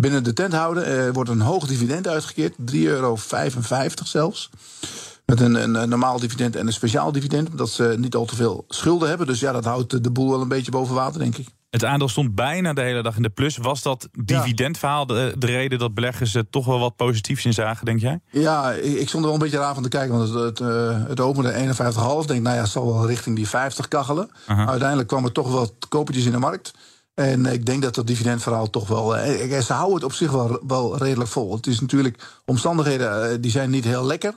binnen 0.00 0.24
de 0.24 0.32
tent 0.32 0.52
houden. 0.52 0.86
Er 0.86 1.12
wordt 1.12 1.30
een 1.30 1.40
hoog 1.40 1.66
dividend 1.66 2.08
uitgekeerd, 2.08 2.54
3,55 2.72 2.78
euro 2.78 3.16
zelfs. 4.04 4.50
Met 5.26 5.40
een, 5.40 5.54
een, 5.54 5.74
een, 5.74 5.88
normaal 5.88 6.18
dividend 6.18 6.56
en 6.56 6.66
een 6.66 6.72
speciaal 6.72 7.12
dividend. 7.12 7.50
Omdat 7.50 7.70
ze 7.70 7.94
niet 7.98 8.14
al 8.14 8.24
te 8.24 8.36
veel 8.36 8.64
schulden 8.68 9.08
hebben. 9.08 9.26
Dus 9.26 9.40
ja, 9.40 9.52
dat 9.52 9.64
houdt 9.64 10.04
de 10.04 10.10
boel 10.10 10.30
wel 10.30 10.40
een 10.40 10.48
beetje 10.48 10.70
boven 10.70 10.94
water, 10.94 11.20
denk 11.20 11.36
ik. 11.36 11.46
Het 11.70 11.84
aandeel 11.84 12.08
stond 12.08 12.34
bijna 12.34 12.72
de 12.72 12.80
hele 12.80 13.02
dag 13.02 13.16
in 13.16 13.22
de 13.22 13.30
plus. 13.30 13.56
Was 13.56 13.82
dat 13.82 14.08
dividendverhaal 14.12 15.06
de, 15.06 15.34
de 15.38 15.46
reden 15.46 15.78
dat 15.78 15.94
beleggers 15.94 16.34
er 16.34 16.50
toch 16.50 16.66
wel 16.66 16.78
wat 16.78 16.96
positiefs 16.96 17.44
in 17.44 17.52
zagen, 17.52 17.84
denk 17.84 18.00
jij? 18.00 18.20
Ja, 18.30 18.72
ik 18.72 19.08
stond 19.08 19.12
er 19.12 19.30
wel 19.30 19.32
een 19.32 19.38
beetje 19.38 19.58
raar 19.58 19.74
van 19.74 19.82
te 19.82 19.88
kijken. 19.88 20.18
Want 20.18 20.28
het, 20.28 20.58
het, 20.58 21.08
het 21.08 21.20
opende 21.20 21.52
51,5. 21.52 21.58
Denk, 22.26 22.42
nou 22.42 22.56
ja, 22.56 22.62
het 22.62 22.68
zal 22.68 22.92
wel 22.92 23.06
richting 23.06 23.36
die 23.36 23.48
50 23.48 23.88
kachelen. 23.88 24.30
Uiteindelijk 24.46 25.08
kwam 25.08 25.24
er 25.24 25.32
toch 25.32 25.52
wel 25.52 25.76
kopertjes 25.88 26.24
in 26.24 26.32
de 26.32 26.38
markt. 26.38 26.72
En 27.18 27.46
ik 27.46 27.66
denk 27.66 27.82
dat 27.82 27.94
dat 27.94 28.06
dividendverhaal 28.06 28.70
toch 28.70 28.88
wel. 28.88 29.16
Eh, 29.16 29.60
ze 29.60 29.72
houden 29.72 29.94
het 29.94 30.04
op 30.04 30.12
zich 30.12 30.30
wel, 30.30 30.60
wel 30.66 30.96
redelijk 30.98 31.30
vol. 31.30 31.54
Het 31.54 31.66
is 31.66 31.80
natuurlijk. 31.80 32.40
Omstandigheden 32.44 33.30
eh, 33.30 33.36
die 33.40 33.50
zijn 33.50 33.70
niet 33.70 33.84
heel 33.84 34.04
lekker. 34.04 34.34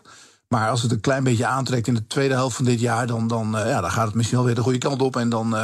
Maar 0.48 0.70
als 0.70 0.82
het 0.82 0.92
een 0.92 1.00
klein 1.00 1.24
beetje 1.24 1.46
aantrekt 1.46 1.88
in 1.88 1.94
de 1.94 2.08
tweede 2.08 2.34
helft 2.34 2.56
van 2.56 2.66
dit 2.66 2.80
jaar, 2.80 3.08
dan, 3.08 3.28
dan, 3.28 3.52
ja, 3.52 3.82
dan 3.82 3.92
gaat 3.92 4.06
het 4.06 4.16
misschien 4.16 4.38
wel 4.38 4.46
weer 4.46 4.56
de 4.56 4.62
goede 4.62 4.78
kant 4.78 5.02
op. 5.02 5.16
En 5.16 5.30
dan 5.30 5.56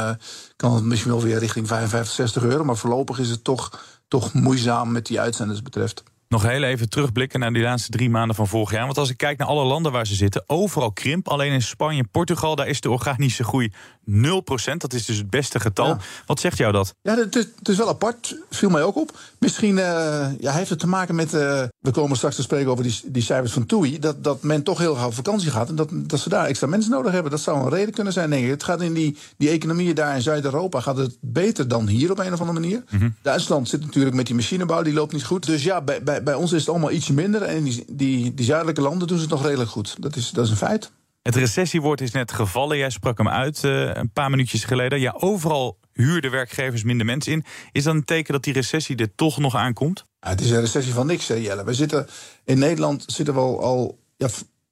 kan 0.56 0.74
het 0.74 0.84
misschien 0.84 1.10
wel 1.10 1.22
weer 1.22 1.38
richting 1.38 1.66
55, 1.66 2.14
60 2.14 2.42
euro. 2.42 2.64
Maar 2.64 2.76
voorlopig 2.76 3.18
is 3.18 3.30
het 3.30 3.44
toch, 3.44 3.82
toch 4.08 4.32
moeizaam 4.32 4.92
met 4.92 5.06
die 5.06 5.20
uitzenders 5.20 5.62
betreft. 5.62 6.02
Nog 6.28 6.42
heel 6.42 6.62
even 6.62 6.88
terugblikken 6.88 7.40
naar 7.40 7.52
die 7.52 7.62
laatste 7.62 7.90
drie 7.90 8.10
maanden 8.10 8.36
van 8.36 8.46
vorig 8.46 8.70
jaar. 8.70 8.84
Want 8.84 8.98
als 8.98 9.10
ik 9.10 9.16
kijk 9.16 9.38
naar 9.38 9.48
alle 9.48 9.64
landen 9.64 9.92
waar 9.92 10.06
ze 10.06 10.14
zitten, 10.14 10.44
overal 10.46 10.92
krimp. 10.92 11.28
Alleen 11.28 11.52
in 11.52 11.62
Spanje 11.62 12.04
Portugal, 12.04 12.56
daar 12.56 12.66
is 12.66 12.80
de 12.80 12.90
organische 12.90 13.44
groei 13.44 13.72
0,4% 14.10 14.76
Dat 14.76 14.92
is 14.92 15.04
dus 15.04 15.16
het 15.16 15.30
beste 15.30 15.60
getal. 15.60 15.86
Ja. 15.86 15.98
Wat 16.26 16.40
zegt 16.40 16.58
jou 16.58 16.72
dat? 16.72 16.94
Ja, 17.02 17.16
het 17.16 17.36
is, 17.36 17.46
het 17.58 17.68
is 17.68 17.76
wel 17.76 17.88
apart. 17.88 18.36
Viel 18.50 18.70
mij 18.70 18.82
ook 18.82 18.96
op. 18.96 19.18
Misschien 19.38 19.78
eh, 19.78 20.26
ja, 20.40 20.52
heeft 20.52 20.70
het 20.70 20.78
te 20.78 20.86
maken 20.86 21.14
met. 21.14 21.34
eh, 21.34 21.62
we 21.78 21.90
komen 21.90 22.16
straks 22.16 22.36
te 22.36 22.42
spreken 22.42 22.70
over 22.70 22.84
die, 22.84 23.00
die 23.04 23.22
cijfers 23.22 23.52
van 23.52 23.66
TUI. 23.66 23.98
Dat, 23.98 24.24
dat 24.24 24.42
men 24.42 24.62
toch 24.62 24.78
heel 24.78 24.94
graag 24.94 25.06
op 25.06 25.14
vakantie 25.14 25.50
gaat. 25.50 25.68
En 25.68 25.74
dat, 25.76 25.88
dat 25.92 26.20
ze 26.20 26.28
daar 26.28 26.46
extra 26.46 26.66
mensen 26.66 26.90
nodig 26.90 27.12
hebben. 27.12 27.30
Dat 27.30 27.40
zou 27.40 27.58
een 27.58 27.68
reden 27.70 27.94
kunnen 27.94 28.12
zijn, 28.12 28.30
denk 28.30 28.44
ik. 28.44 28.50
Het 28.50 28.64
gaat 28.64 28.82
in 28.82 28.92
die, 28.94 29.16
die 29.36 29.48
economieën 29.48 29.94
daar 29.94 30.14
in 30.14 30.22
Zuid-Europa. 30.22 30.80
gaat 30.80 30.96
het 30.96 31.16
beter 31.20 31.68
dan 31.68 31.86
hier 31.86 32.10
op 32.10 32.18
een 32.18 32.32
of 32.32 32.40
andere 32.40 32.60
manier. 32.60 32.82
Duitsland 33.22 33.68
zit 33.68 33.80
natuurlijk 33.84 34.14
met 34.14 34.26
die 34.26 34.34
machinebouw. 34.34 34.82
Die 34.82 34.92
loopt 34.92 35.12
niet 35.12 35.24
goed. 35.24 35.46
Dus 35.46 35.62
ja, 35.62 35.80
bij, 35.80 36.02
bij, 36.02 36.22
bij 36.22 36.34
ons 36.34 36.52
is 36.52 36.60
het 36.60 36.68
allemaal 36.68 36.90
ietsje 36.90 37.12
minder. 37.12 37.42
En 37.42 37.62
die, 37.64 37.84
die, 37.90 38.34
die 38.34 38.44
zuidelijke 38.44 38.80
landen 38.80 39.08
doen 39.08 39.16
ze 39.16 39.22
het 39.22 39.32
nog 39.32 39.42
redelijk 39.44 39.70
goed. 39.70 39.96
Dat 39.98 40.16
is, 40.16 40.30
dat 40.30 40.44
is 40.44 40.50
een 40.50 40.56
feit. 40.56 40.90
Het 41.28 41.36
recessiewoord 41.36 42.00
is 42.00 42.10
net 42.10 42.32
gevallen. 42.32 42.76
Jij 42.76 42.90
sprak 42.90 43.18
hem 43.18 43.28
uit 43.28 43.64
eh, 43.64 43.94
een 43.94 44.12
paar 44.12 44.30
minuutjes 44.30 44.64
geleden. 44.64 45.00
Ja, 45.00 45.14
overal 45.18 45.78
huurden 45.92 46.30
werkgevers 46.30 46.82
minder 46.82 47.06
mensen 47.06 47.32
in. 47.32 47.44
Is 47.72 47.84
dat 47.84 47.94
een 47.94 48.04
teken 48.04 48.32
dat 48.32 48.42
die 48.44 48.52
recessie 48.52 48.96
er 48.96 49.14
toch 49.14 49.38
nog 49.38 49.54
aankomt? 49.54 50.04
Ja, 50.20 50.28
het 50.28 50.40
is 50.40 50.50
een 50.50 50.60
recessie 50.60 50.92
van 50.92 51.06
niks, 51.06 51.28
hè, 51.28 51.34
Jelle. 51.34 51.64
We 51.64 51.74
zitten 51.74 52.06
in 52.44 52.58
Nederland 52.58 53.04
zitten 53.06 53.34
we 53.34 53.40
al, 53.40 53.62
al 53.62 53.98
ja, 54.16 54.28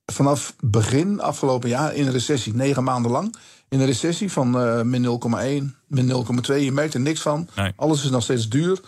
vanaf 0.06 0.54
begin 0.60 1.20
afgelopen 1.20 1.68
jaar 1.68 1.94
in 1.94 2.06
een 2.06 2.12
recessie, 2.12 2.54
negen 2.54 2.84
maanden 2.84 3.10
lang. 3.10 3.36
In 3.68 3.80
een 3.80 3.86
recessie 3.86 4.32
van 4.32 4.60
eh, 4.60 4.82
min 4.82 5.04
0,1, 5.04 5.75
min 5.86 6.26
0,2. 6.50 6.54
Je 6.54 6.72
merkt 6.72 6.94
er 6.94 7.00
niks 7.00 7.20
van. 7.20 7.48
Nee. 7.54 7.72
Alles 7.76 8.04
is 8.04 8.10
nog 8.10 8.22
steeds 8.22 8.48
duur. 8.48 8.80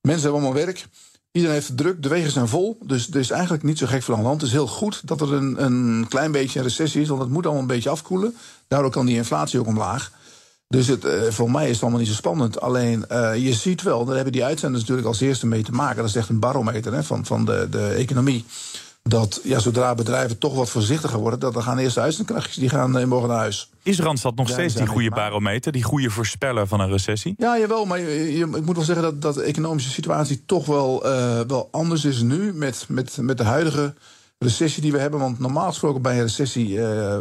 Mensen 0.00 0.22
hebben 0.22 0.40
allemaal 0.40 0.64
werk. 0.64 0.86
Iedereen 1.36 1.56
heeft 1.56 1.76
druk. 1.76 2.02
De 2.02 2.08
wegen 2.08 2.30
zijn 2.30 2.48
vol. 2.48 2.78
Dus 2.82 3.10
er 3.10 3.16
is 3.16 3.30
eigenlijk 3.30 3.62
niet 3.62 3.78
zo 3.78 3.86
gek 3.86 4.02
veel 4.02 4.16
aan. 4.16 4.26
Het 4.26 4.42
is 4.42 4.52
heel 4.52 4.66
goed 4.66 5.00
dat 5.04 5.20
er 5.20 5.32
een, 5.32 5.64
een 5.64 6.06
klein 6.08 6.32
beetje 6.32 6.58
een 6.58 6.64
recessie 6.64 7.00
is. 7.00 7.08
Want 7.08 7.20
het 7.20 7.30
moet 7.30 7.44
allemaal 7.44 7.62
een 7.62 7.68
beetje 7.68 7.90
afkoelen. 7.90 8.34
Daardoor 8.68 8.90
kan 8.90 9.06
die 9.06 9.16
inflatie 9.16 9.60
ook 9.60 9.66
omlaag. 9.66 10.10
Dus 10.68 10.86
het, 10.86 11.04
eh, 11.04 11.22
voor 11.28 11.50
mij 11.50 11.64
is 11.64 11.72
het 11.72 11.82
allemaal 11.82 12.00
niet 12.00 12.08
zo 12.08 12.14
spannend. 12.14 12.60
Alleen 12.60 13.08
eh, 13.08 13.36
je 13.36 13.52
ziet 13.52 13.82
wel, 13.82 14.04
daar 14.04 14.14
hebben 14.14 14.32
die 14.32 14.44
uitzenders 14.44 14.80
natuurlijk 14.80 15.08
als 15.08 15.20
eerste 15.20 15.46
mee 15.46 15.62
te 15.62 15.72
maken. 15.72 15.96
Dat 15.96 16.08
is 16.08 16.16
echt 16.16 16.28
een 16.28 16.38
barometer 16.38 16.92
hè, 16.92 17.02
van, 17.02 17.26
van 17.26 17.44
de, 17.44 17.66
de 17.70 17.88
economie. 17.88 18.44
Dat 19.08 19.40
ja, 19.44 19.58
zodra 19.58 19.94
bedrijven 19.94 20.38
toch 20.38 20.54
wat 20.54 20.70
voorzichtiger 20.70 21.18
worden, 21.18 21.38
dat 21.40 21.52
dan 21.52 21.62
gaan 21.62 21.78
eerst 21.78 21.94
de 21.94 22.00
uitzendkrachtjes 22.00 22.54
die 22.56 22.68
gaan 22.68 22.98
eh, 22.98 23.04
morgen 23.06 23.28
naar 23.28 23.38
huis. 23.38 23.70
Is 23.82 23.98
Randstad 23.98 24.34
nog 24.34 24.48
steeds 24.48 24.74
die 24.74 24.86
goede 24.86 25.10
barometer, 25.10 25.72
die 25.72 25.82
goede 25.82 26.10
voorspeller 26.10 26.66
van 26.66 26.80
een 26.80 26.88
recessie? 26.90 27.34
Ja, 27.38 27.58
jawel, 27.58 27.84
maar 27.84 27.98
je, 28.00 28.38
je- 28.38 28.56
ik 28.56 28.64
moet 28.64 28.76
wel 28.76 28.84
zeggen 28.84 29.04
dat, 29.04 29.22
dat 29.22 29.34
de 29.34 29.42
economische 29.42 29.90
situatie 29.90 30.42
toch 30.46 30.66
wel, 30.66 31.04
eh, 31.04 31.40
wel 31.46 31.68
anders 31.70 32.04
is 32.04 32.20
nu 32.22 32.52
met, 32.52 32.84
met, 32.88 33.16
met 33.20 33.38
de 33.38 33.44
huidige 33.44 33.94
recessie 34.38 34.82
die 34.82 34.92
we 34.92 34.98
hebben. 34.98 35.20
Want 35.20 35.38
normaal 35.38 35.68
gesproken 35.68 36.02
bij 36.02 36.14
een 36.16 36.22
recessie 36.22 36.82
eh, 36.86 37.18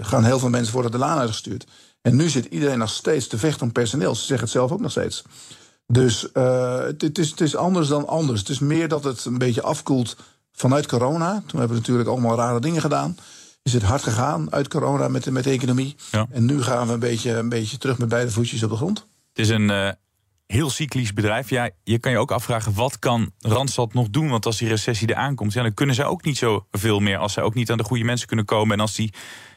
gaan 0.00 0.24
heel 0.24 0.38
veel 0.38 0.48
mensen 0.50 0.72
worden 0.72 0.90
de 0.90 0.98
laan 0.98 1.18
uitgestuurd. 1.18 1.66
En 2.02 2.16
nu 2.16 2.28
zit 2.28 2.44
iedereen 2.44 2.78
nog 2.78 2.90
steeds 2.90 3.26
te 3.26 3.38
vechten 3.38 3.62
om 3.66 3.72
personeel. 3.72 4.14
Ze 4.14 4.20
zeggen 4.24 4.40
het 4.40 4.50
zelf 4.50 4.70
ook 4.72 4.80
nog 4.80 4.90
steeds. 4.90 5.22
Dus 5.86 6.20
het, 6.32 7.02
het 7.02 7.18
is, 7.18 7.30
het 7.30 7.40
is 7.40 7.56
anders 7.56 7.88
dan 7.88 8.06
anders. 8.08 8.40
Het 8.40 8.48
is 8.48 8.58
meer 8.58 8.88
dat 8.88 9.04
het 9.04 9.24
een 9.24 9.38
beetje 9.38 9.62
afkoelt 9.62 10.16
vanuit 10.56 10.86
corona. 10.86 11.42
Toen 11.46 11.58
hebben 11.58 11.76
we 11.76 11.82
natuurlijk 11.82 12.08
allemaal 12.08 12.36
rare 12.36 12.60
dingen 12.60 12.80
gedaan. 12.80 13.16
Is 13.62 13.72
het 13.72 13.82
hard 13.82 14.02
gegaan 14.02 14.52
uit 14.52 14.68
corona 14.68 15.08
met 15.08 15.24
de, 15.24 15.30
met 15.30 15.44
de 15.44 15.50
economie. 15.50 15.96
Ja. 16.10 16.26
En 16.30 16.44
nu 16.44 16.62
gaan 16.62 16.86
we 16.86 16.92
een 16.92 16.98
beetje, 16.98 17.32
een 17.32 17.48
beetje 17.48 17.78
terug 17.78 17.98
met 17.98 18.08
beide 18.08 18.30
voetjes 18.30 18.62
op 18.62 18.70
de 18.70 18.76
grond. 18.76 18.98
Het 19.28 19.38
is 19.38 19.48
een 19.48 19.70
eh, 19.70 19.90
heel 20.46 20.70
cyclisch 20.70 21.12
bedrijf. 21.12 21.50
Ja, 21.50 21.70
je 21.84 21.98
kan 21.98 22.12
je 22.12 22.18
ook 22.18 22.30
afvragen, 22.30 22.74
wat 22.74 22.98
kan 22.98 23.30
Randstad 23.38 23.94
nog 23.94 24.10
doen? 24.10 24.28
Want 24.28 24.46
als 24.46 24.58
die 24.58 24.68
recessie 24.68 25.08
er 25.08 25.14
aankomt, 25.14 25.52
ja, 25.52 25.62
dan 25.62 25.74
kunnen 25.74 25.94
zij 25.94 26.04
ook 26.04 26.24
niet 26.24 26.38
zoveel 26.38 27.00
meer... 27.00 27.18
als 27.18 27.32
zij 27.32 27.42
ook 27.42 27.54
niet 27.54 27.70
aan 27.70 27.76
de 27.76 27.84
goede 27.84 28.04
mensen 28.04 28.26
kunnen 28.26 28.44
komen... 28.44 28.74
en 28.74 28.80
als 28.80 28.94
die 28.94 29.12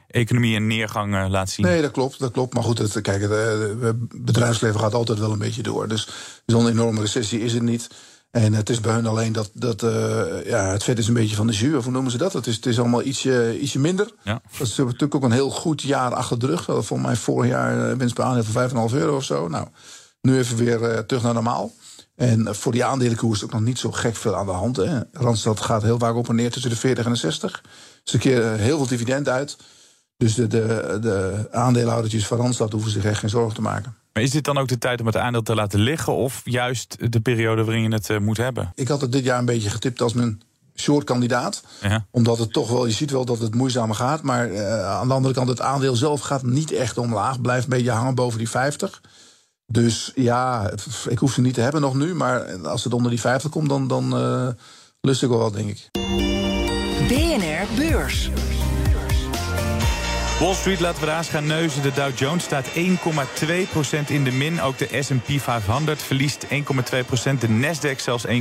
economie 0.08 0.56
een 0.56 0.68
neergang 0.68 1.16
eh, 1.16 1.26
laat 1.30 1.50
zien. 1.50 1.66
Nee, 1.66 1.82
dat 1.82 1.92
klopt. 1.92 2.20
Dat 2.20 2.32
klopt. 2.32 2.54
Maar 2.54 2.64
goed, 2.64 2.78
het, 2.78 3.02
kijk, 3.02 3.22
het 3.22 3.32
eh, 3.32 3.90
bedrijfsleven 4.16 4.80
gaat 4.80 4.94
altijd 4.94 5.20
wel 5.20 5.32
een 5.32 5.40
beetje 5.40 5.64
door. 5.64 5.88
Dus 5.88 6.08
zo'n 6.46 6.68
enorme 6.68 7.02
recessie 7.02 7.42
is 7.42 7.54
het 7.54 7.64
niet. 7.64 7.90
En 8.32 8.54
het 8.54 8.70
is 8.70 8.80
bij 8.80 8.94
hun 8.94 9.06
alleen 9.06 9.32
dat, 9.32 9.50
dat 9.54 9.84
eh, 9.84 10.46
ja, 10.46 10.72
het 10.72 10.84
vet 10.84 10.98
is 10.98 11.08
een 11.08 11.14
beetje 11.14 11.36
van 11.36 11.48
de 11.48 11.54
jus. 11.54 11.76
Of 11.76 11.84
hoe 11.84 11.94
noemen 11.94 12.12
ze 12.12 12.18
dat? 12.18 12.34
Het 12.34 12.48
is, 12.48 12.56
het 12.56 12.66
is 12.66 12.80
allemaal 12.80 13.04
ietsje, 13.04 13.60
ietsje 13.60 13.80
minder. 13.80 14.14
Ja. 14.24 14.42
Dat 14.58 14.68
is 14.68 14.76
natuurlijk 14.76 15.16
ook 15.16 15.24
een 15.24 15.32
heel 15.32 15.50
goed 15.50 15.82
jaar 15.82 16.14
achter 16.14 16.40
de 16.40 16.46
rug. 16.46 16.64
Volgens 16.64 17.02
mij 17.02 17.16
vorig 17.16 17.50
jaar 17.50 17.90
eh, 17.90 17.98
winst 17.98 18.16
per 18.16 18.24
aandeel 18.24 18.44
van 18.44 18.90
5,5 18.90 18.96
euro 18.96 19.16
of 19.16 19.24
zo. 19.24 19.48
Nou, 19.48 19.68
nu 20.22 20.38
even 20.38 20.58
weer 20.58 20.84
eh, 20.84 21.00
terug 21.00 21.24
naar 21.24 21.34
normaal. 21.34 21.72
En 22.16 22.56
voor 22.56 22.72
die 22.72 22.86
aandelenkoers 22.86 23.44
ook 23.44 23.52
nog 23.52 23.62
niet 23.62 23.80
zo 23.80 23.92
gek 23.92 24.16
veel 24.16 24.36
aan 24.36 24.46
de 24.46 24.52
hand. 24.52 24.76
Hè. 24.76 25.00
Randstad 25.12 25.62
gaat 25.62 25.82
heel 25.82 26.00
vaak 26.00 26.16
op 26.16 26.30
en 26.30 26.36
neer 26.36 26.52
tussen 26.52 26.72
de 26.72 26.78
40 26.78 27.06
en 27.06 27.12
de 27.12 27.18
60. 27.18 27.64
Ze 28.04 28.18
keren 28.18 28.60
heel 28.60 28.78
veel 28.78 28.88
dividend 28.88 29.30
uit. 29.30 29.58
Dus 30.18 30.36
de, 30.36 30.48
de, 30.48 30.98
de 31.02 31.48
aandeelhoudertjes 31.52 32.28
van 32.28 32.38
Randstad 32.38 32.72
hoeven 32.72 32.92
zich 32.92 33.06
echt 33.06 33.20
geen 33.20 33.30
zorgen 33.30 33.56
te 33.56 33.62
maken. 33.62 33.96
Maar 34.20 34.28
is 34.28 34.34
dit 34.34 34.44
dan 34.44 34.58
ook 34.58 34.68
de 34.68 34.78
tijd 34.78 35.00
om 35.00 35.06
het 35.06 35.18
aandeel 35.18 35.42
te 35.42 35.56
laten 35.56 35.80
liggen... 35.80 36.14
of 36.16 36.42
juist 36.44 37.12
de 37.12 37.20
periode 37.20 37.64
waarin 37.64 37.84
je 37.84 37.94
het 37.94 38.10
eh, 38.10 38.18
moet 38.20 38.38
hebben? 38.38 38.72
Ik 38.76 38.88
had 38.88 39.02
het 39.02 39.12
dit 39.12 39.24
jaar 39.24 39.40
een 39.40 39.46
beetje 39.46 39.70
getipt 39.70 40.02
als 40.02 40.14
mijn 40.14 40.42
short-kandidaat. 40.76 41.64
Ja. 41.82 42.06
Omdat 42.12 42.38
het 42.38 42.54
toch 42.54 42.70
wel, 42.70 42.86
je 42.86 42.92
ziet 42.92 43.12
wel 43.12 43.26
dat 43.26 43.40
het 43.40 43.56
moeizamer 43.56 43.96
gaat. 43.96 44.22
Maar 44.22 44.50
eh, 44.52 44.86
aan 44.86 45.08
de 45.08 45.14
andere 45.14 45.34
kant, 45.34 45.48
het 45.48 45.62
aandeel 45.62 45.96
zelf 45.96 46.22
gaat 46.22 46.44
niet 46.44 46.72
echt 46.72 46.98
omlaag. 46.98 47.42
Blijft 47.42 47.64
een 47.64 47.70
beetje 47.70 47.92
hangen 47.92 48.16
boven 48.16 48.38
die 48.38 48.50
50. 48.50 49.02
Dus 49.66 50.12
ja, 50.16 50.64
het- 50.70 50.88
ik 51.10 51.18
hoef 51.20 51.34
ze 51.34 51.42
niet 51.42 51.54
te 51.54 51.62
hebben 51.62 51.82
nog 51.82 51.96
nu. 51.96 52.16
Maar 52.16 52.56
als 52.68 52.84
het 52.84 52.94
onder 52.94 53.10
die 53.12 53.20
50 53.20 53.50
komt, 53.52 53.70
dan, 53.70 53.88
dan 53.88 54.16
eh, 54.18 54.48
lust 55.02 55.24
ik 55.24 55.30
wel 55.30 55.38
wat, 55.40 55.54
denk 55.54 55.70
ik. 55.70 55.90
BNR 57.08 57.68
Beurs. 57.76 58.30
Wall 60.40 60.54
Street 60.54 60.80
laten 60.80 61.00
we 61.00 61.06
daar 61.06 61.24
gaan 61.24 61.46
neuzen. 61.46 61.82
De 61.82 61.92
Dow 61.92 62.18
Jones 62.18 62.44
staat 62.44 62.66
1,2% 62.68 62.72
in 64.08 64.24
de 64.24 64.32
min. 64.32 64.62
Ook 64.62 64.78
de 64.78 65.02
S&P 65.02 65.42
500 65.42 66.02
verliest 66.02 66.46
1,2%. 66.46 66.50
De 67.40 67.48
Nasdaq 67.48 68.00
zelfs 68.02 68.26
1,4%. 68.28 68.32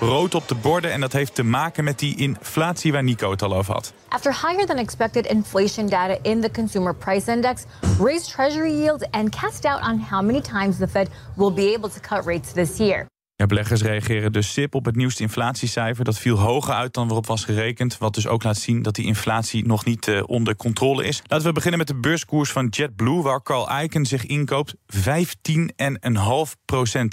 Rood 0.00 0.34
op 0.34 0.48
de 0.48 0.54
borden. 0.54 0.92
En 0.92 1.00
dat 1.00 1.12
heeft 1.12 1.34
te 1.34 1.42
maken 1.42 1.84
met 1.84 1.98
die 1.98 2.16
inflatie 2.16 2.92
waar 2.92 3.02
Nico 3.02 3.30
het 3.30 3.42
al 3.42 3.54
over 3.54 3.72
had. 3.72 3.92
After 4.08 4.32
higher 4.32 4.66
than 4.66 4.76
expected 4.76 5.26
inflation 5.26 5.88
data 5.88 6.16
in 6.22 6.40
the 6.40 6.50
consumer 6.50 6.94
price 6.94 7.32
index 7.32 7.64
raised 7.98 8.30
treasury 8.30 8.72
yields 8.72 9.04
and 9.10 9.36
cast 9.40 9.62
doubt 9.62 9.82
on 9.82 10.06
how 10.10 10.22
many 10.22 10.40
times 10.40 10.76
the 10.76 10.88
Fed 10.88 11.08
will 11.34 11.52
be 11.52 11.72
able 11.74 11.88
to 11.90 12.00
cut 12.00 12.24
rates 12.24 12.52
this 12.52 12.76
year. 12.78 13.06
Ja, 13.38 13.46
beleggers 13.46 13.82
reageren 13.82 14.32
dus 14.32 14.52
sip 14.52 14.74
op 14.74 14.84
het 14.84 14.96
nieuwste 14.96 15.22
inflatiecijfer. 15.22 16.04
Dat 16.04 16.18
viel 16.18 16.38
hoger 16.38 16.74
uit 16.74 16.94
dan 16.94 17.06
waarop 17.06 17.26
was 17.26 17.44
gerekend. 17.44 17.98
Wat 17.98 18.14
dus 18.14 18.26
ook 18.26 18.42
laat 18.42 18.56
zien 18.56 18.82
dat 18.82 18.94
die 18.94 19.06
inflatie 19.06 19.66
nog 19.66 19.84
niet 19.84 20.08
eh, 20.08 20.22
onder 20.26 20.56
controle 20.56 21.04
is. 21.04 21.22
Laten 21.26 21.46
we 21.46 21.52
beginnen 21.52 21.78
met 21.78 21.88
de 21.88 21.94
beurskoers 21.94 22.50
van 22.50 22.66
JetBlue... 22.66 23.22
waar 23.22 23.42
Carl 23.42 23.80
Icahn 23.82 24.04
zich 24.04 24.26
inkoopt. 24.26 24.74
15,5% 24.74 25.00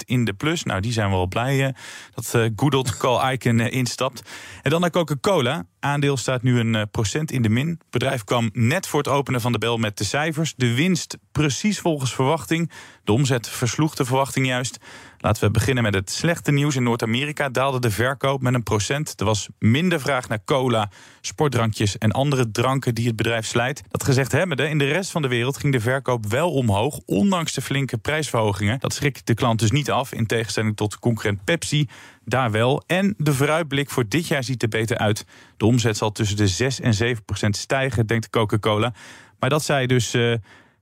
in 0.04 0.24
de 0.24 0.32
plus. 0.36 0.62
Nou, 0.62 0.80
die 0.80 0.92
zijn 0.92 1.10
we 1.10 1.14
wel 1.14 1.26
blij 1.26 1.66
eh, 1.66 1.72
dat 2.14 2.34
old 2.74 2.96
Carl 2.96 3.30
Icahn 3.30 3.58
instapt. 3.58 4.22
En 4.62 4.70
dan 4.70 4.80
naar 4.80 4.90
Coca-Cola. 4.90 5.66
Aandeel 5.80 6.16
staat 6.16 6.42
nu 6.42 6.58
een 6.58 6.90
procent 6.90 7.30
in 7.30 7.42
de 7.42 7.48
min. 7.48 7.68
Het 7.68 7.90
bedrijf 7.90 8.24
kwam 8.24 8.50
net 8.52 8.86
voor 8.86 8.98
het 8.98 9.08
openen 9.08 9.40
van 9.40 9.52
de 9.52 9.58
bel 9.58 9.76
met 9.76 9.98
de 9.98 10.04
cijfers. 10.04 10.54
De 10.56 10.74
winst 10.74 11.18
precies 11.32 11.78
volgens 11.78 12.14
verwachting. 12.14 12.70
De 13.04 13.12
omzet 13.12 13.48
versloeg 13.48 13.94
de 13.94 14.04
verwachting 14.04 14.46
juist. 14.46 14.78
Laten 15.24 15.44
we 15.44 15.50
beginnen 15.50 15.82
met 15.82 15.94
het 15.94 16.10
slechte 16.10 16.52
nieuws. 16.52 16.76
In 16.76 16.82
Noord-Amerika 16.82 17.48
daalde 17.48 17.80
de 17.80 17.90
verkoop 17.90 18.42
met 18.42 18.54
een 18.54 18.62
procent. 18.62 19.20
Er 19.20 19.24
was 19.24 19.48
minder 19.58 20.00
vraag 20.00 20.28
naar 20.28 20.44
cola, 20.44 20.90
sportdrankjes 21.20 21.98
en 21.98 22.10
andere 22.10 22.50
dranken 22.50 22.94
die 22.94 23.06
het 23.06 23.16
bedrijf 23.16 23.46
slijt. 23.46 23.82
Dat 23.88 24.04
gezegd 24.04 24.32
hebbende, 24.32 24.68
in 24.68 24.78
de 24.78 24.84
rest 24.88 25.10
van 25.10 25.22
de 25.22 25.28
wereld 25.28 25.56
ging 25.56 25.72
de 25.72 25.80
verkoop 25.80 26.26
wel 26.26 26.52
omhoog, 26.52 27.00
ondanks 27.06 27.52
de 27.52 27.60
flinke 27.60 27.98
prijsverhogingen. 27.98 28.78
Dat 28.80 28.94
schrikt 28.94 29.26
de 29.26 29.34
klant 29.34 29.58
dus 29.58 29.70
niet 29.70 29.90
af, 29.90 30.12
in 30.12 30.26
tegenstelling 30.26 30.76
tot 30.76 30.98
concurrent 30.98 31.44
Pepsi. 31.44 31.88
Daar 32.24 32.50
wel. 32.50 32.82
En 32.86 33.14
de 33.18 33.34
vooruitblik 33.34 33.90
voor 33.90 34.08
dit 34.08 34.26
jaar 34.26 34.44
ziet 34.44 34.62
er 34.62 34.68
beter 34.68 34.98
uit. 34.98 35.26
De 35.56 35.66
omzet 35.66 35.96
zal 35.96 36.12
tussen 36.12 36.36
de 36.36 36.48
6 36.48 36.80
en 36.80 36.94
7 36.94 37.24
procent 37.24 37.56
stijgen, 37.56 38.06
denkt 38.06 38.30
Coca-Cola. 38.30 38.92
Maar 39.38 39.50
dat 39.50 39.64
zij 39.64 39.86
dus 39.86 40.14
eh, 40.14 40.34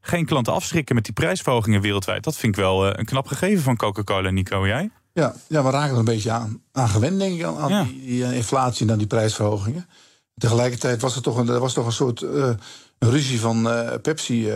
geen 0.04 0.26
klanten 0.26 0.52
afschrikken 0.52 0.94
met 0.94 1.04
die 1.04 1.12
prijsverhogingen 1.12 1.80
wereldwijd. 1.80 2.24
Dat 2.24 2.36
vind 2.36 2.56
ik 2.56 2.62
wel 2.62 2.86
eh, 2.86 2.92
een 2.98 3.04
knap 3.04 3.26
gegeven 3.26 3.62
van 3.62 3.76
Coca-Cola, 3.76 4.30
Nico. 4.30 4.66
Jij? 4.66 4.90
Ja, 5.12 5.34
ja, 5.48 5.62
we 5.62 5.70
raken 5.70 5.92
er 5.92 5.98
een 5.98 6.04
beetje 6.04 6.30
aan, 6.30 6.62
aan 6.72 6.88
gewend, 6.88 7.18
denk 7.18 7.34
ik, 7.34 7.44
aan, 7.44 7.68
Ja. 7.68 7.84
die, 7.84 8.04
die, 8.06 8.24
eh, 8.24 8.36
inflatie 8.36 8.86
en 8.86 8.92
aan 8.92 8.98
die 8.98 9.06
prijsverhogingen. 9.06 9.88
Tegelijkertijd 10.36 11.00
was 11.00 11.16
er 11.16 11.22
toch 11.22 11.36
een, 11.36 11.48
er 11.48 11.60
was 11.60 11.72
toch 11.72 11.86
een 11.86 11.92
soort 11.92 12.22
eh, 12.22 12.50
een 12.98 13.10
ruzie 13.10 13.40
van 13.40 13.68
Pepsi 14.02 14.52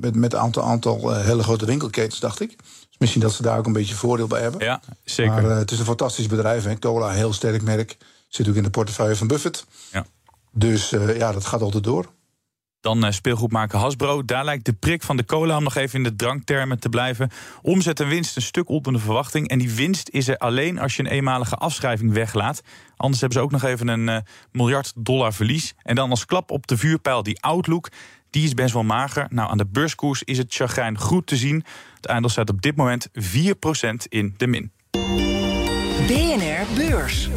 met, 0.00 0.14
met 0.14 0.32
een 0.32 0.38
aantal, 0.38 0.62
aantal 0.62 1.14
hele 1.14 1.42
grote 1.42 1.66
winkelketens, 1.66 2.20
dacht 2.20 2.40
ik. 2.40 2.56
Dus 2.58 2.98
misschien 2.98 3.20
dat 3.20 3.32
ze 3.32 3.42
daar 3.42 3.58
ook 3.58 3.66
een 3.66 3.72
beetje 3.72 3.94
voordeel 3.94 4.26
bij 4.26 4.40
hebben. 4.42 4.64
Ja, 4.64 4.80
zeker. 5.04 5.42
Maar 5.42 5.56
het 5.56 5.70
is 5.70 5.78
een 5.78 5.84
fantastisch 5.84 6.26
bedrijf. 6.26 6.64
Hè. 6.64 6.78
Cola, 6.78 7.10
heel 7.10 7.32
sterk 7.32 7.62
merk. 7.62 7.96
Zit 8.28 8.48
ook 8.48 8.54
in 8.54 8.62
de 8.62 8.70
portefeuille 8.70 9.16
van 9.16 9.26
Buffett. 9.26 9.66
Ja. 9.92 10.06
Dus 10.52 10.90
ja, 11.16 11.32
dat 11.32 11.44
gaat 11.46 11.62
altijd 11.62 11.84
door. 11.84 12.06
Dan 12.80 13.04
eh, 13.04 13.12
speelgoedmaker 13.12 13.78
Hasbro. 13.78 14.24
Daar 14.24 14.44
lijkt 14.44 14.64
de 14.64 14.72
prik 14.72 15.02
van 15.02 15.16
de 15.16 15.24
cola, 15.24 15.56
om 15.56 15.62
nog 15.62 15.74
even 15.74 15.98
in 15.98 16.04
de 16.04 16.16
dranktermen 16.16 16.80
te 16.80 16.88
blijven. 16.88 17.30
Omzet 17.62 18.00
en 18.00 18.08
winst 18.08 18.36
een 18.36 18.42
stuk 18.42 18.68
onder 18.68 18.92
de 18.92 18.98
verwachting. 18.98 19.48
En 19.48 19.58
die 19.58 19.70
winst 19.70 20.08
is 20.08 20.28
er 20.28 20.36
alleen 20.36 20.78
als 20.78 20.96
je 20.96 21.02
een 21.02 21.10
eenmalige 21.10 21.56
afschrijving 21.56 22.12
weglaat. 22.12 22.62
Anders 22.96 23.20
hebben 23.20 23.38
ze 23.38 23.44
ook 23.44 23.52
nog 23.52 23.62
even 23.62 23.88
een 23.88 24.08
eh, 24.08 24.18
miljard 24.52 24.92
dollar 24.96 25.32
verlies. 25.34 25.74
En 25.82 25.94
dan 25.94 26.10
als 26.10 26.24
klap 26.24 26.50
op 26.50 26.66
de 26.66 26.76
vuurpijl 26.76 27.22
die 27.22 27.42
outlook. 27.42 27.88
die 28.30 28.44
is 28.44 28.54
best 28.54 28.72
wel 28.72 28.82
mager. 28.82 29.26
Nou, 29.30 29.50
aan 29.50 29.58
de 29.58 29.66
beurskoers 29.66 30.22
is 30.22 30.38
het 30.38 30.54
chagrijn 30.54 30.98
goed 30.98 31.26
te 31.26 31.36
zien. 31.36 31.64
Het 31.96 32.08
aandeel 32.08 32.30
staat 32.30 32.50
op 32.50 32.62
dit 32.62 32.76
moment 32.76 33.08
4% 33.08 33.12
in 34.08 34.34
de 34.36 34.46
min. 34.46 34.72
BNR 36.06 36.66
Beurs. 36.76 37.28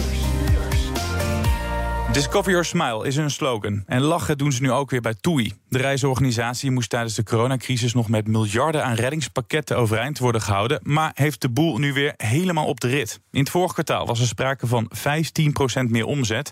Discover 2.11 2.51
Your 2.51 2.65
Smile 2.65 3.07
is 3.07 3.15
een 3.15 3.31
slogan. 3.31 3.83
En 3.85 4.01
lachen 4.01 4.37
doen 4.37 4.51
ze 4.51 4.61
nu 4.61 4.71
ook 4.71 4.89
weer 4.89 5.01
bij 5.01 5.15
TUI. 5.21 5.53
De 5.67 5.77
reisorganisatie 5.77 6.71
moest 6.71 6.89
tijdens 6.89 7.15
de 7.15 7.23
coronacrisis 7.23 7.93
nog 7.93 8.09
met 8.09 8.27
miljarden 8.27 8.83
aan 8.83 8.93
reddingspakketten 8.93 9.77
overeind 9.77 10.19
worden 10.19 10.41
gehouden. 10.41 10.79
Maar 10.83 11.11
heeft 11.13 11.41
de 11.41 11.49
boel 11.49 11.77
nu 11.77 11.93
weer 11.93 12.13
helemaal 12.17 12.65
op 12.65 12.79
de 12.79 12.87
rit. 12.87 13.19
In 13.31 13.39
het 13.39 13.49
vorige 13.49 13.73
kwartaal 13.73 14.05
was 14.05 14.19
er 14.19 14.27
sprake 14.27 14.67
van 14.67 14.91
15% 14.97 15.89
meer 15.89 16.05
omzet. 16.05 16.51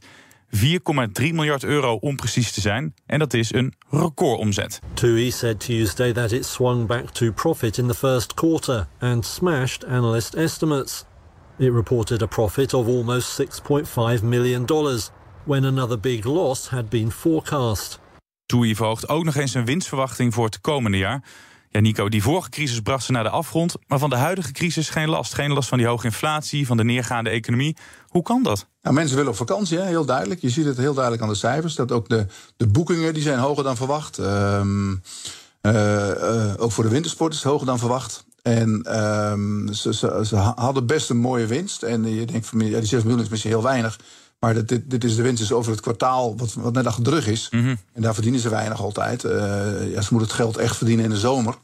4,3 0.56 0.64
miljard 1.14 1.64
euro 1.64 1.94
om 1.94 2.16
precies 2.16 2.52
te 2.52 2.62
zijn. 2.62 2.94
En 3.06 3.20
dat 3.20 3.34
is 3.34 3.54
een 3.54 3.74
recordomzet. 3.90 4.80
TUI 4.94 5.32
said 5.32 5.60
Tuesday 5.60 6.14
that 6.14 6.32
it 6.32 6.46
swung 6.46 6.88
back 6.88 7.10
to 7.10 7.32
profit 7.32 7.78
in 7.78 7.88
the 7.88 7.96
first 7.96 8.34
quarter 8.34 8.88
and 9.00 9.26
smashed 9.26 9.86
analyst 9.86 10.34
estimates. 10.34 11.06
It 11.58 11.72
reported 11.72 12.22
a 12.22 12.28
profit 12.28 12.74
of 12.74 12.88
almost 12.88 13.42
$6.5 13.42 14.24
million 14.24 14.66
when 15.48 15.66
another 15.66 16.00
big 16.00 16.24
loss 16.24 16.70
had 16.70 16.90
been 16.90 17.12
forecast. 17.12 18.00
TUI 18.46 18.76
verhoogt 18.76 19.10
ook 19.10 19.24
nog 19.24 19.36
eens 19.36 19.52
zijn 19.52 19.66
winstverwachting 19.66 20.34
voor 20.34 20.46
het 20.46 20.62
komende 20.62 20.98
jaar. 20.98 21.24
Ja, 21.70 21.80
Nico, 21.80 22.10
die 22.10 22.22
vorige 22.22 22.50
crisis 22.50 22.82
bracht 22.82 23.04
ze 23.04 23.12
naar 23.12 23.24
de 23.24 23.30
afgrond, 23.30 23.76
maar 23.88 24.00
van 24.00 24.10
de 24.10 24.16
huidige 24.16 24.52
crisis 24.52 24.90
geen 24.90 25.10
last. 25.10 25.34
Geen 25.34 25.52
last 25.52 25.70
van 25.70 25.78
die 25.78 25.88
hoge 25.88 26.06
inflatie, 26.06 26.66
van 26.66 26.78
de 26.78 26.84
neergaande 26.84 27.30
economie. 27.30 27.78
Hoe 28.08 28.24
kan 28.24 28.44
dat? 28.44 28.68
Nou, 28.82 28.96
mensen 28.96 29.16
willen 29.16 29.32
op 29.32 29.38
vakantie, 29.38 29.78
hè? 29.78 29.86
heel 29.86 30.06
duidelijk. 30.06 30.42
Je 30.42 30.50
ziet 30.50 30.66
het 30.66 30.78
heel 30.78 30.94
duidelijk 30.94 31.24
aan 31.24 31.30
de 31.30 31.36
cijfers. 31.36 31.76
Dat 31.76 31.92
ook 31.92 32.10
de, 32.10 32.26
de 32.58 32.68
boekingen 32.68 33.14
die 33.14 33.24
zijn 33.24 33.40
hoger 33.40 33.64
dan 33.64 33.76
verwacht. 33.76 34.20
Uh, 34.20 34.62
uh, 35.62 36.54
ook 36.58 36.72
voor 36.72 36.84
de 36.84 36.90
wintersport 36.90 37.34
is 37.34 37.40
het 37.40 37.52
hoger 37.52 37.66
dan 37.66 37.80
verwacht. 37.80 38.26
En 38.42 39.00
um, 39.32 39.74
ze, 39.74 39.94
ze, 39.94 40.22
ze, 40.26 40.36
hadden 40.36 40.86
best 40.86 41.10
een 41.10 41.18
mooie 41.18 41.46
winst. 41.46 41.84
En 41.84 42.14
je 42.16 42.26
denkt 42.26 42.48
van 42.48 42.60
ja, 42.60 42.80
die 42.80 42.88
6 42.88 43.04
miljoen 43.04 43.22
is 43.22 43.30
misschien 43.30 43.52
heel 43.52 43.64
weinig. 43.64 44.00
Maar 44.40 44.66
dit, 44.66 44.90
dit 44.90 45.04
is 45.04 45.16
de 45.16 45.22
winst 45.22 45.42
is 45.42 45.52
over 45.52 45.72
het 45.72 45.82
kwartaal 45.82 46.38
wat, 46.38 46.54
wat 46.54 46.74
net 46.74 46.86
achter 46.86 47.04
de 47.04 47.10
rug 47.10 47.28
is. 47.28 47.48
Mm 47.52 47.64
-hmm. 47.64 47.78
En 47.94 48.02
daar 48.02 48.14
verdienen 48.14 48.40
ze 48.42 48.50
weinig 48.50 48.82
altijd. 48.82 49.24
Uh, 49.24 49.32
ja, 49.92 50.02
ze 50.02 50.08
moeten 50.14 50.18
het 50.18 50.32
geld 50.32 50.58
echt 50.58 50.76
verdienen 50.76 51.06
in 51.06 51.12
de 51.12 51.18
zomer. 51.18 51.56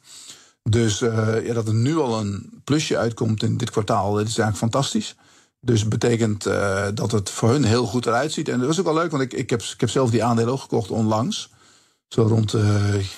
Dus 0.64 1.02
uh, 1.02 1.46
ja, 1.46 1.54
dat 1.54 1.68
er 1.68 1.74
nu 1.74 1.98
al 1.98 2.20
een 2.20 2.62
plusje 2.64 2.98
uitkomt 2.98 3.44
in 3.44 3.58
dit 3.58 3.72
kwartaal, 3.72 4.14
dat 4.14 4.28
is 4.28 4.38
eigenlijk 4.38 4.58
fantastisch. 4.58 5.16
Dus 5.60 5.88
betekent 5.88 6.48
uh, 6.48 6.88
dat 6.94 7.12
het 7.12 7.30
voor 7.30 7.50
hun 7.50 7.64
heel 7.64 7.86
goed 7.86 8.06
eruit 8.06 8.32
ziet. 8.32 8.50
En 8.50 8.58
dat 8.58 8.68
was 8.68 8.80
ook 8.80 8.86
wel 8.86 8.94
leuk, 8.94 9.12
want 9.12 9.24
ik, 9.24 9.34
ik, 9.34 9.50
heb, 9.50 9.62
ik 9.62 9.80
heb 9.80 9.90
zelf 9.90 10.10
die 10.10 10.24
aandelen 10.24 10.54
ook 10.54 10.62
gekocht 10.62 10.90
onlangs. 10.90 11.52
Zo 12.08 12.22
rond 12.22 12.56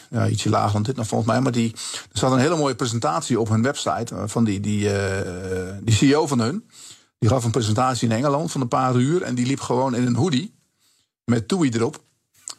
ja, 0.10 0.28
ietsje 0.28 0.50
lager 0.50 0.74
dan 0.74 0.84
dit, 0.84 0.96
nou, 0.96 1.08
volgens 1.08 1.32
mij. 1.32 1.42
Maar 1.42 1.52
die, 1.52 1.72
er 1.72 2.18
staat 2.18 2.32
een 2.32 2.40
hele 2.40 2.58
mooie 2.58 2.76
presentatie 2.76 3.40
op 3.40 3.50
hun 3.50 3.62
website 3.62 4.14
van 4.26 4.44
die, 4.44 4.60
die, 4.60 4.90
die 5.82 5.96
CEO 5.96 6.28
van 6.28 6.40
hun. 6.40 6.64
Die 7.20 7.30
gaf 7.30 7.44
een 7.44 7.52
presentatie 7.52 8.10
in 8.10 8.16
Engeland 8.16 8.52
van 8.52 8.62
een 8.62 8.68
paar 8.68 8.96
uur. 8.96 9.22
En 9.22 9.36
die 9.36 9.46
liep 9.46 9.60
gewoon 9.60 9.96
in 9.96 10.06
een 10.06 10.16
hoodie. 10.16 10.54
Met 11.26 11.48
TUI 11.48 11.70
erop. 11.70 12.04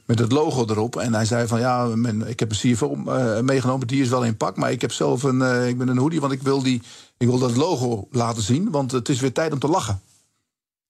Met 0.04 0.18
het 0.18 0.32
logo 0.32 0.64
erop. 0.66 0.96
En 0.96 1.14
hij 1.14 1.24
zei 1.24 1.46
van 1.46 1.60
ja, 1.60 1.88
ik 2.26 2.40
heb 2.40 2.50
een 2.50 2.56
CFO 2.56 2.96
uh, 3.06 3.40
meegenomen. 3.40 3.86
Die 3.86 4.02
is 4.02 4.08
wel 4.08 4.24
in 4.24 4.36
pak. 4.36 4.56
Maar 4.56 4.70
ik 4.70 4.80
heb 4.80 4.92
zelf 4.92 5.22
een, 5.22 5.40
uh, 5.40 5.68
ik 5.68 5.78
ben 5.78 5.88
een 5.88 5.98
hoodie. 5.98 6.20
Want 6.20 6.32
ik 6.32 6.42
wil, 6.42 6.62
die, 6.62 6.82
ik 7.16 7.26
wil 7.26 7.38
dat 7.38 7.56
logo 7.56 8.08
laten 8.10 8.42
zien. 8.42 8.70
Want 8.70 8.92
het 8.92 9.08
is 9.08 9.20
weer 9.20 9.32
tijd 9.32 9.52
om 9.52 9.58
te 9.58 9.68
lachen. 9.68 10.00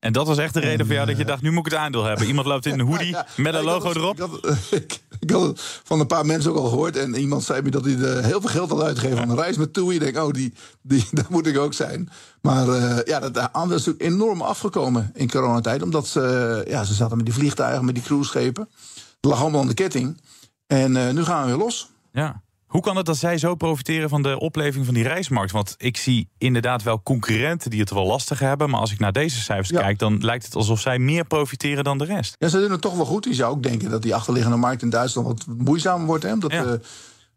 En 0.07 0.13
dat 0.13 0.27
was 0.27 0.39
echt 0.39 0.55
de 0.55 0.61
reden 0.61 0.87
voor 0.87 0.95
jou 0.95 1.07
dat 1.07 1.17
je 1.17 1.25
dacht, 1.25 1.43
nu 1.43 1.51
moet 1.51 1.67
ik 1.67 1.73
het 1.73 1.81
aandeel 1.81 2.05
hebben. 2.05 2.27
Iemand 2.27 2.47
loopt 2.47 2.67
in 2.67 2.81
een 2.81 2.87
hoodie 2.87 3.17
met 3.37 3.55
een 3.55 3.65
logo 3.65 3.91
erop. 3.91 4.15
Ik 4.15 4.21
had, 4.21 4.57
ik, 4.81 5.01
ik 5.21 5.31
had, 5.31 5.43
het 5.43 5.81
van 5.85 6.01
een 6.01 6.07
paar 6.07 6.27
mensen 6.27 6.51
ook 6.51 6.57
al 6.57 6.69
gehoord. 6.69 6.97
En 6.97 7.15
iemand 7.15 7.45
zei 7.45 7.63
me 7.63 7.71
dat 7.71 7.85
hij 7.85 7.99
er 7.99 8.25
heel 8.25 8.41
veel 8.41 8.51
geld 8.51 8.71
had 8.71 8.83
uitgegeven 8.83 9.19
aan 9.19 9.31
een 9.31 9.37
reis 9.37 9.57
met 9.57 9.73
TUI. 9.73 9.95
Ik 9.95 10.01
denk, 10.01 10.17
oh, 10.17 10.33
die, 10.33 10.53
die, 10.83 11.07
daar 11.13 11.27
moet 11.29 11.47
ik 11.47 11.59
ook 11.59 11.75
zijn. 11.75 12.09
Maar 12.41 12.69
uh, 12.69 12.99
ja, 13.05 13.21
dat 13.21 13.53
aandeel 13.53 13.77
is 13.77 13.85
natuurlijk 13.85 14.15
enorm 14.15 14.43
afgekomen 14.43 15.11
in 15.15 15.31
coronatijd. 15.31 15.83
Omdat 15.83 16.07
ze, 16.07 16.65
ja, 16.69 16.85
ze 16.85 16.95
zaten 16.95 17.17
met 17.17 17.27
die 17.27 17.35
vliegtuigen, 17.35 17.85
met 17.85 17.95
die 17.95 18.05
cruiseschepen. 18.05 18.69
Het 18.95 19.31
lag 19.31 19.41
allemaal 19.41 19.61
aan 19.61 19.67
de 19.67 19.75
ketting. 19.75 20.21
En 20.67 20.95
uh, 20.95 21.11
nu 21.11 21.25
gaan 21.25 21.43
we 21.43 21.49
weer 21.49 21.59
los. 21.59 21.91
Ja. 22.13 22.43
Hoe 22.67 22.81
kan 22.81 22.97
het 22.97 23.07
dat 23.07 23.17
zij 23.17 23.39
zo 23.39 23.55
profiteren 23.55 24.09
van 24.09 24.23
de 24.23 24.39
opleving 24.39 24.85
van 24.85 24.95
die 24.95 25.03
reismarkt? 25.03 25.53
Want 25.53 25.75
ik 25.79 25.97
zie 25.97 26.29
inderdaad 26.39 26.83
wel 26.83 27.03
concurrenten 27.03 27.71
die 27.71 27.81
het 27.81 27.91
wel 27.91 28.07
lastig 28.07 28.39
hebben. 28.39 28.71
Maar 28.71 28.81
als 28.81 28.93
ik 28.93 28.99
naar 28.99 29.13
deze 29.13 29.41
cijfers 29.41 29.69
ja. 29.69 29.81
kijk, 29.81 29.99
dan 29.99 30.19
lijkt 30.25 30.45
het 30.45 30.55
alsof 30.55 30.81
zij 30.81 30.99
meer 30.99 31.25
profiteren 31.25 31.85
dan 31.85 31.99
de 31.99 32.05
rest. 32.05 32.35
Ja, 32.39 32.49
ze 32.49 32.61
doen 32.61 32.71
het 32.71 32.81
toch 32.81 32.97
wel 32.97 33.05
goed. 33.05 33.25
Je 33.25 33.35
zou 33.35 33.53
ook 33.53 33.63
denken 33.63 33.91
dat 33.91 34.03
die 34.03 34.15
achterliggende 34.15 34.57
markt 34.57 34.83
in 34.83 34.91
Duitsland 34.91 35.27
wat 35.27 35.57
moeizamer 35.59 36.07
wordt. 36.07 36.23
Hè? 36.23 36.33
Omdat 36.33 36.53
ja. 36.53 36.65
uh, 36.65 36.73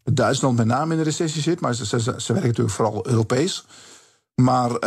Duitsland 0.03 0.57
met 0.57 0.67
name 0.67 0.91
in 0.91 0.97
de 0.97 1.03
recessie 1.03 1.41
zit. 1.41 1.59
Maar 1.59 1.73
ze, 1.73 1.85
ze, 1.85 1.99
ze 1.99 2.33
werken 2.33 2.49
natuurlijk 2.49 2.75
vooral 2.75 3.07
Europees. 3.07 3.65
Maar 4.39 4.71
uh, 4.71 4.79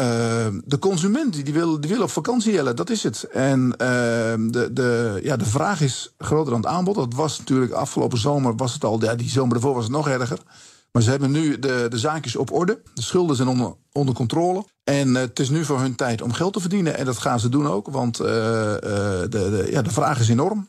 de 0.64 0.78
consument 0.78 1.44
die 1.44 1.52
wil, 1.52 1.80
die 1.80 1.90
wil 1.90 2.02
op 2.02 2.10
vakantie 2.10 2.52
jellen, 2.52 2.76
dat 2.76 2.90
is 2.90 3.02
het. 3.02 3.22
En 3.22 3.60
uh, 3.60 3.76
de, 4.50 4.68
de, 4.72 5.20
ja, 5.22 5.36
de 5.36 5.44
vraag 5.44 5.80
is 5.80 6.14
groter 6.18 6.52
dan 6.52 6.60
het 6.60 6.70
aanbod. 6.70 6.94
Dat 6.94 7.14
was 7.14 7.38
natuurlijk 7.38 7.72
afgelopen 7.72 8.18
zomer, 8.18 8.56
was 8.56 8.72
het 8.72 8.84
al, 8.84 9.04
ja, 9.04 9.14
die 9.14 9.28
zomer 9.28 9.56
ervoor 9.56 9.74
was 9.74 9.82
het 9.82 9.92
nog 9.92 10.08
erger. 10.08 10.38
Maar 10.92 11.02
ze 11.02 11.10
hebben 11.10 11.30
nu 11.30 11.58
de, 11.58 11.86
de 11.88 11.98
zaakjes 11.98 12.36
op 12.36 12.52
orde. 12.52 12.80
De 12.94 13.02
schulden 13.02 13.36
zijn 13.36 13.48
onder, 13.48 13.74
onder 13.92 14.14
controle. 14.14 14.64
En 14.84 15.08
uh, 15.08 15.14
het 15.14 15.38
is 15.38 15.50
nu 15.50 15.64
voor 15.64 15.80
hun 15.80 15.94
tijd 15.94 16.22
om 16.22 16.32
geld 16.32 16.52
te 16.52 16.60
verdienen. 16.60 16.96
En 16.96 17.04
dat 17.04 17.18
gaan 17.18 17.40
ze 17.40 17.48
doen 17.48 17.66
ook, 17.66 17.88
want 17.88 18.16
de, 18.16 19.26
de, 19.30 19.68
ja, 19.70 19.82
de 19.82 19.90
vraag 19.90 20.20
is 20.20 20.28
enorm. 20.28 20.68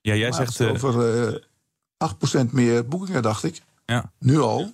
Ja, 0.00 0.14
jij 0.14 0.32
zegt... 0.32 0.60
Over 0.60 1.46
8% 2.38 2.50
meer 2.50 2.88
boekingen, 2.88 3.22
dacht 3.22 3.44
ik. 3.44 3.62
Ja. 3.86 4.12
Nu 4.18 4.38
al. 4.38 4.72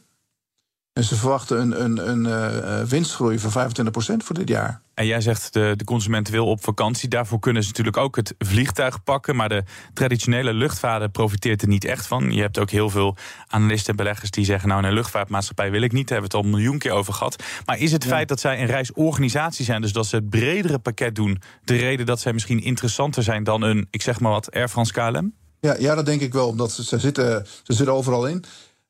En 0.94 1.04
ze 1.04 1.16
verwachten 1.16 1.60
een, 1.60 1.84
een, 1.84 2.08
een 2.08 2.24
uh, 2.24 2.88
winstgroei 2.88 3.38
van 3.38 3.70
25% 3.70 4.16
voor 4.16 4.34
dit 4.34 4.48
jaar. 4.48 4.80
En 4.94 5.06
jij 5.06 5.20
zegt 5.20 5.52
de, 5.52 5.72
de 5.76 5.84
consument 5.84 6.28
wil 6.28 6.46
op 6.46 6.64
vakantie. 6.64 7.08
Daarvoor 7.08 7.38
kunnen 7.38 7.62
ze 7.62 7.68
natuurlijk 7.68 7.96
ook 7.96 8.16
het 8.16 8.34
vliegtuig 8.38 9.02
pakken. 9.02 9.36
Maar 9.36 9.48
de 9.48 9.62
traditionele 9.94 10.52
luchtvaarten 10.52 11.10
profiteert 11.10 11.62
er 11.62 11.68
niet 11.68 11.84
echt 11.84 12.06
van. 12.06 12.32
Je 12.32 12.40
hebt 12.40 12.58
ook 12.58 12.70
heel 12.70 12.90
veel 12.90 13.16
analisten 13.46 13.90
en 13.90 13.96
beleggers 13.96 14.30
die 14.30 14.44
zeggen... 14.44 14.68
nou, 14.68 14.84
een 14.84 14.92
luchtvaartmaatschappij 14.92 15.70
wil 15.70 15.82
ik 15.82 15.92
niet. 15.92 16.08
Daar 16.08 16.20
hebben 16.20 16.30
we 16.30 16.36
het 16.36 16.46
al 16.46 16.52
een 16.52 16.60
miljoen 16.60 16.78
keer 16.78 16.92
over 16.92 17.12
gehad. 17.12 17.42
Maar 17.64 17.78
is 17.78 17.92
het 17.92 18.02
ja. 18.02 18.08
feit 18.08 18.28
dat 18.28 18.40
zij 18.40 18.60
een 18.60 18.66
reisorganisatie 18.66 19.64
zijn... 19.64 19.80
dus 19.80 19.92
dat 19.92 20.06
ze 20.06 20.16
het 20.16 20.30
bredere 20.30 20.78
pakket 20.78 21.14
doen... 21.14 21.42
de 21.64 21.76
reden 21.76 22.06
dat 22.06 22.20
zij 22.20 22.32
misschien 22.32 22.62
interessanter 22.62 23.22
zijn 23.22 23.44
dan 23.44 23.62
een, 23.62 23.86
ik 23.90 24.02
zeg 24.02 24.20
maar 24.20 24.32
wat, 24.32 24.52
Air 24.52 24.68
France 24.68 24.92
KLM? 24.92 25.32
Ja, 25.60 25.76
ja 25.78 25.94
dat 25.94 26.06
denk 26.06 26.20
ik 26.20 26.32
wel. 26.32 26.48
Omdat 26.48 26.72
ze, 26.72 26.84
ze, 26.84 26.98
zitten, 26.98 27.46
ze 27.62 27.72
zitten 27.72 27.94
overal 27.94 28.26
in. 28.26 28.44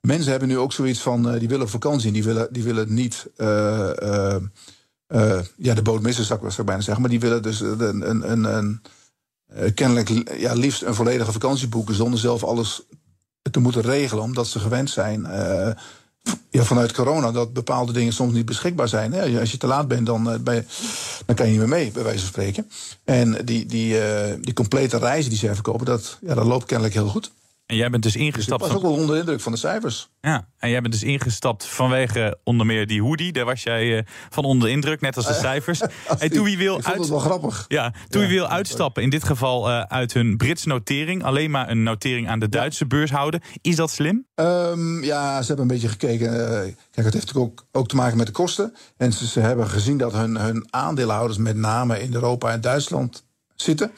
Mensen 0.04 0.30
hebben 0.30 0.48
nu 0.48 0.58
ook 0.58 0.72
zoiets 0.72 1.00
van, 1.00 1.34
uh, 1.34 1.38
die 1.38 1.48
willen 1.48 1.68
vakantie. 1.68 2.12
Die 2.12 2.24
willen, 2.24 2.48
die 2.50 2.62
willen 2.62 2.94
niet, 2.94 3.26
uh, 3.36 3.90
uh, 5.08 5.40
ja, 5.56 5.74
de 5.74 5.82
boot 5.82 6.02
missen, 6.02 6.24
zou 6.24 6.46
ik, 6.46 6.64
bijna 6.64 6.80
zeggen. 6.80 7.00
Maar 7.00 7.10
die 7.10 7.20
willen 7.20 7.42
dus 7.42 7.60
een, 7.60 8.30
een, 8.30 8.44
een, 8.54 8.80
kennelijk 9.74 10.38
ja, 10.38 10.52
liefst 10.52 10.82
een 10.82 10.94
volledige 10.94 11.32
vakantie 11.32 11.68
boeken... 11.68 11.94
zonder 11.94 12.20
zelf 12.20 12.44
alles 12.44 12.82
te 13.50 13.60
moeten 13.60 13.82
regelen. 13.82 14.24
Omdat 14.24 14.46
ze 14.46 14.58
gewend 14.58 14.90
zijn 14.90 15.22
ja, 16.50 16.62
vanuit 16.62 16.92
corona 16.92 17.32
dat 17.32 17.52
bepaalde 17.52 17.92
dingen 17.92 18.12
soms 18.12 18.32
niet 18.32 18.46
beschikbaar 18.46 18.88
zijn. 18.88 19.38
Als 19.38 19.50
je 19.50 19.56
te 19.56 19.66
laat 19.66 19.88
bent, 19.88 20.06
dan, 20.06 20.24
dan 20.24 21.34
kan 21.34 21.46
je 21.46 21.50
niet 21.50 21.58
meer 21.60 21.68
mee, 21.68 21.90
bij 21.90 22.02
wijze 22.02 22.18
van 22.18 22.28
spreken. 22.28 22.70
En 23.04 23.44
die, 23.44 23.66
die, 23.66 23.96
die 24.40 24.52
complete 24.52 24.98
reizen 24.98 25.30
die 25.30 25.38
zij 25.38 25.54
verkopen, 25.54 25.86
dat, 25.86 26.18
ja, 26.20 26.34
dat 26.34 26.46
loopt 26.46 26.64
kennelijk 26.64 26.94
heel 26.94 27.08
goed. 27.08 27.30
En 27.66 27.76
jij 27.76 27.90
bent 27.90 28.02
dus 28.02 28.16
ingestapt. 28.16 28.62
Ik 28.62 28.66
was 28.66 28.76
ook 28.76 28.82
wel 28.82 28.92
onder 28.92 29.14
de 29.14 29.20
indruk 29.20 29.40
van 29.40 29.52
de 29.52 29.58
cijfers. 29.58 30.10
Ja, 30.20 30.48
en 30.58 30.70
jij 30.70 30.80
bent 30.80 30.92
dus 30.92 31.02
ingestapt 31.02 31.64
vanwege 31.64 32.38
onder 32.42 32.66
meer 32.66 32.86
die 32.86 33.02
hoodie. 33.02 33.32
Daar 33.32 33.44
was 33.44 33.62
jij 33.62 33.86
uh, 33.86 34.02
van 34.28 34.44
onder 34.44 34.68
de 34.68 34.74
indruk, 34.74 35.00
net 35.00 35.16
als 35.16 35.26
de 35.26 35.32
cijfers. 35.48 35.80
en 36.18 36.30
toen 36.30 36.44
wie 36.44 36.58
wil, 36.58 36.82
uit... 36.82 37.08
wel 37.08 37.18
grappig. 37.18 37.64
Ja, 37.68 37.94
ja, 38.08 38.26
wil 38.26 38.48
uitstappen, 38.48 39.02
in 39.02 39.10
dit 39.10 39.24
geval 39.24 39.70
uh, 39.70 39.82
uit 39.82 40.12
hun 40.12 40.36
Britse 40.36 40.68
notering, 40.68 41.24
alleen 41.24 41.50
maar 41.50 41.70
een 41.70 41.82
notering 41.82 42.28
aan 42.28 42.38
de 42.38 42.48
Duitse 42.48 42.84
ja. 42.88 42.96
beurs 42.96 43.10
houden. 43.10 43.40
Is 43.60 43.76
dat 43.76 43.90
slim? 43.90 44.26
Um, 44.34 45.02
ja, 45.02 45.40
ze 45.40 45.46
hebben 45.46 45.64
een 45.64 45.72
beetje 45.72 45.88
gekeken. 45.88 46.32
Uh, 46.34 46.48
kijk, 46.48 46.74
het 46.94 47.12
heeft 47.12 47.26
natuurlijk 47.26 47.46
ook, 47.46 47.66
ook 47.72 47.88
te 47.88 47.96
maken 47.96 48.16
met 48.16 48.26
de 48.26 48.32
kosten. 48.32 48.74
En 48.96 49.12
ze, 49.12 49.26
ze 49.26 49.40
hebben 49.40 49.68
gezien 49.68 49.98
dat 49.98 50.12
hun, 50.12 50.36
hun 50.36 50.66
aandeelhouders 50.70 51.38
met 51.38 51.56
name 51.56 52.02
in 52.02 52.14
Europa 52.14 52.50
en 52.50 52.60
Duitsland 52.60 53.24
zitten. 53.54 53.92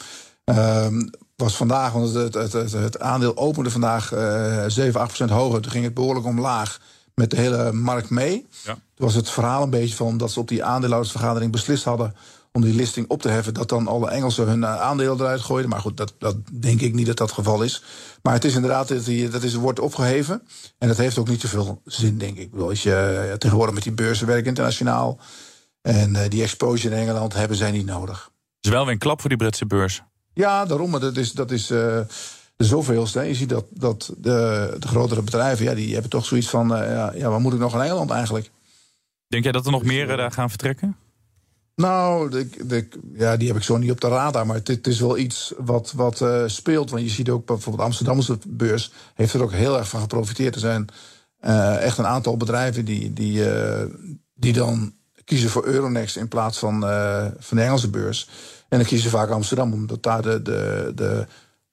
Um, 0.45 1.11
was 1.37 1.57
vandaag, 1.57 1.93
want 1.93 2.15
het, 2.15 2.35
het, 2.35 2.53
het, 2.53 2.73
het 2.73 3.01
aandeel 3.01 3.37
opende 3.37 3.71
vandaag 3.71 4.13
uh, 4.13 4.65
7, 4.67 5.01
8 5.01 5.07
procent 5.07 5.31
hoger. 5.31 5.61
Toen 5.61 5.73
ging 5.73 5.85
het 5.85 5.95
behoorlijk 5.95 6.27
omlaag 6.27 6.81
met 7.15 7.31
de 7.31 7.37
hele 7.37 7.73
markt 7.73 8.11
mee. 8.11 8.47
Ja. 8.65 8.73
Toen 8.73 9.07
was 9.07 9.15
het 9.15 9.31
verhaal 9.31 9.63
een 9.63 9.71
beetje 9.71 9.97
van 9.97 10.17
dat 10.17 10.33
ze 10.33 10.41
op 10.41 10.49
die 10.49 10.65
aandeelhoudersvergadering 10.65 11.53
beslist 11.53 11.85
hadden 11.85 12.15
om 12.57 12.63
die 12.63 12.75
listing 12.75 13.09
op 13.09 13.23
te 13.23 13.29
heffen, 13.29 13.55
dat 13.55 13.69
dan 13.69 13.87
alle 13.87 14.11
Engelsen 14.11 14.47
hun 14.47 14.67
aandelen 14.67 15.21
eruit 15.21 15.41
gooiden. 15.41 15.71
Maar 15.71 15.81
goed, 15.81 15.97
dat, 15.97 16.15
dat 16.19 16.37
denk 16.53 16.81
ik 16.81 16.95
niet 16.95 17.07
dat 17.07 17.17
dat 17.17 17.27
het 17.27 17.37
geval 17.37 17.63
is. 17.63 17.83
Maar 18.23 18.33
het 18.33 18.45
is 18.45 18.55
inderdaad, 18.55 18.89
dat, 18.89 19.05
die, 19.05 19.29
dat 19.29 19.43
is, 19.43 19.55
wordt 19.55 19.81
opgeheven. 19.81 20.43
En 20.79 20.89
dat 20.89 20.97
heeft 20.97 21.19
ook 21.19 21.29
niet 21.29 21.41
zoveel 21.41 21.81
zin, 21.85 22.19
denk 22.19 22.37
ik. 22.37 22.55
als 22.59 22.83
je 22.83 23.25
ja, 23.31 23.37
tegenwoordig 23.37 23.75
met 23.75 23.83
die 23.83 23.93
beurzen 23.93 24.27
werkt 24.27 24.47
internationaal. 24.47 25.19
En 25.83 26.15
uh, 26.15 26.21
die 26.29 26.43
exposure 26.43 26.95
in 26.95 27.01
Engeland 27.01 27.35
hebben 27.35 27.57
zij 27.57 27.71
niet 27.71 27.87
nodig. 27.87 28.31
Het 28.57 28.65
is 28.65 28.71
wel 28.71 28.85
weer 28.85 28.93
een 28.93 28.99
klap 28.99 29.21
voor 29.21 29.29
die 29.29 29.39
Britse 29.39 29.67
beurs. 29.67 30.03
Ja, 30.37 30.65
daarom. 30.65 30.91
Maar 30.91 31.01
dat 31.01 31.17
is. 31.17 31.33
Dat 31.33 31.51
is 31.51 31.71
uh, 31.71 32.01
de 32.57 32.65
zoveelste. 32.65 33.21
Je 33.21 33.35
ziet 33.35 33.49
dat, 33.49 33.65
dat 33.71 34.15
de, 34.19 34.77
de 34.79 34.89
grotere 34.89 35.23
bedrijven, 35.23 35.65
ja, 35.65 35.75
die 35.75 35.93
hebben 35.93 36.11
toch 36.11 36.25
zoiets 36.25 36.49
van... 36.49 36.73
Uh, 36.73 36.79
ja, 36.79 37.13
ja, 37.15 37.31
wat 37.31 37.41
moet 37.41 37.53
ik 37.53 37.59
nog 37.59 37.73
in 37.73 37.79
Nederland 37.79 38.11
eigenlijk? 38.11 38.51
Denk 39.29 39.43
jij 39.43 39.53
dat 39.53 39.67
er 39.67 39.73
nog 39.73 39.85
meer 39.85 40.19
uh, 40.19 40.31
gaan 40.31 40.49
vertrekken? 40.49 40.97
Nou, 41.75 42.31
de, 42.31 42.49
de, 42.67 42.89
ja, 43.15 43.37
die 43.37 43.49
heb 43.49 43.57
ik 43.57 43.63
zo 43.63 43.77
niet 43.77 43.91
op 43.91 44.01
de 44.01 44.09
radar. 44.09 44.47
Maar 44.47 44.61
het, 44.63 44.87
is 44.87 45.01
wel 45.01 45.19
iets 45.19 45.53
wat, 45.59 45.93
wat 45.93 46.21
uh, 46.21 46.43
speelt. 46.47 46.91
Want 46.91 47.03
je 47.03 47.09
ziet 47.09 47.31
ook 47.31 47.47
bijvoorbeeld 47.47 47.77
de 47.77 47.83
Amsterdamse 47.83 48.39
beurs... 48.47 48.93
heeft 49.15 49.35
er 49.35 49.43
ook 49.43 49.53
heel 49.53 49.79
erg 49.79 49.89
van 49.89 50.01
geprofiteerd. 50.01 50.55
Er 50.55 50.61
zijn 50.61 50.89
uh, 51.41 51.83
echt 51.83 51.99
een 51.99 52.07
aantal 52.07 52.37
bedrijven 52.37 52.85
die, 52.85 53.13
die, 53.13 53.39
uh, 53.39 53.83
die 54.35 54.53
dan 54.53 54.95
kiezen 55.27 55.51
voor 55.51 55.65
Euronext... 55.65 56.17
in 56.17 56.29
plaats 56.29 56.59
van, 56.59 56.81
van 57.39 57.57
de 57.57 57.63
Engelse 57.63 57.91
beurs. 57.91 58.29
En 58.69 58.79
dan 58.79 58.87
kiezen 58.87 59.11
ze 59.11 59.17
vaak 59.17 59.31
Amsterdam, 59.31 59.73
omdat 59.73 60.03
daar 60.03 60.23
de, 60.23 60.43
de, 60.43 60.93
de, 60.95 61.27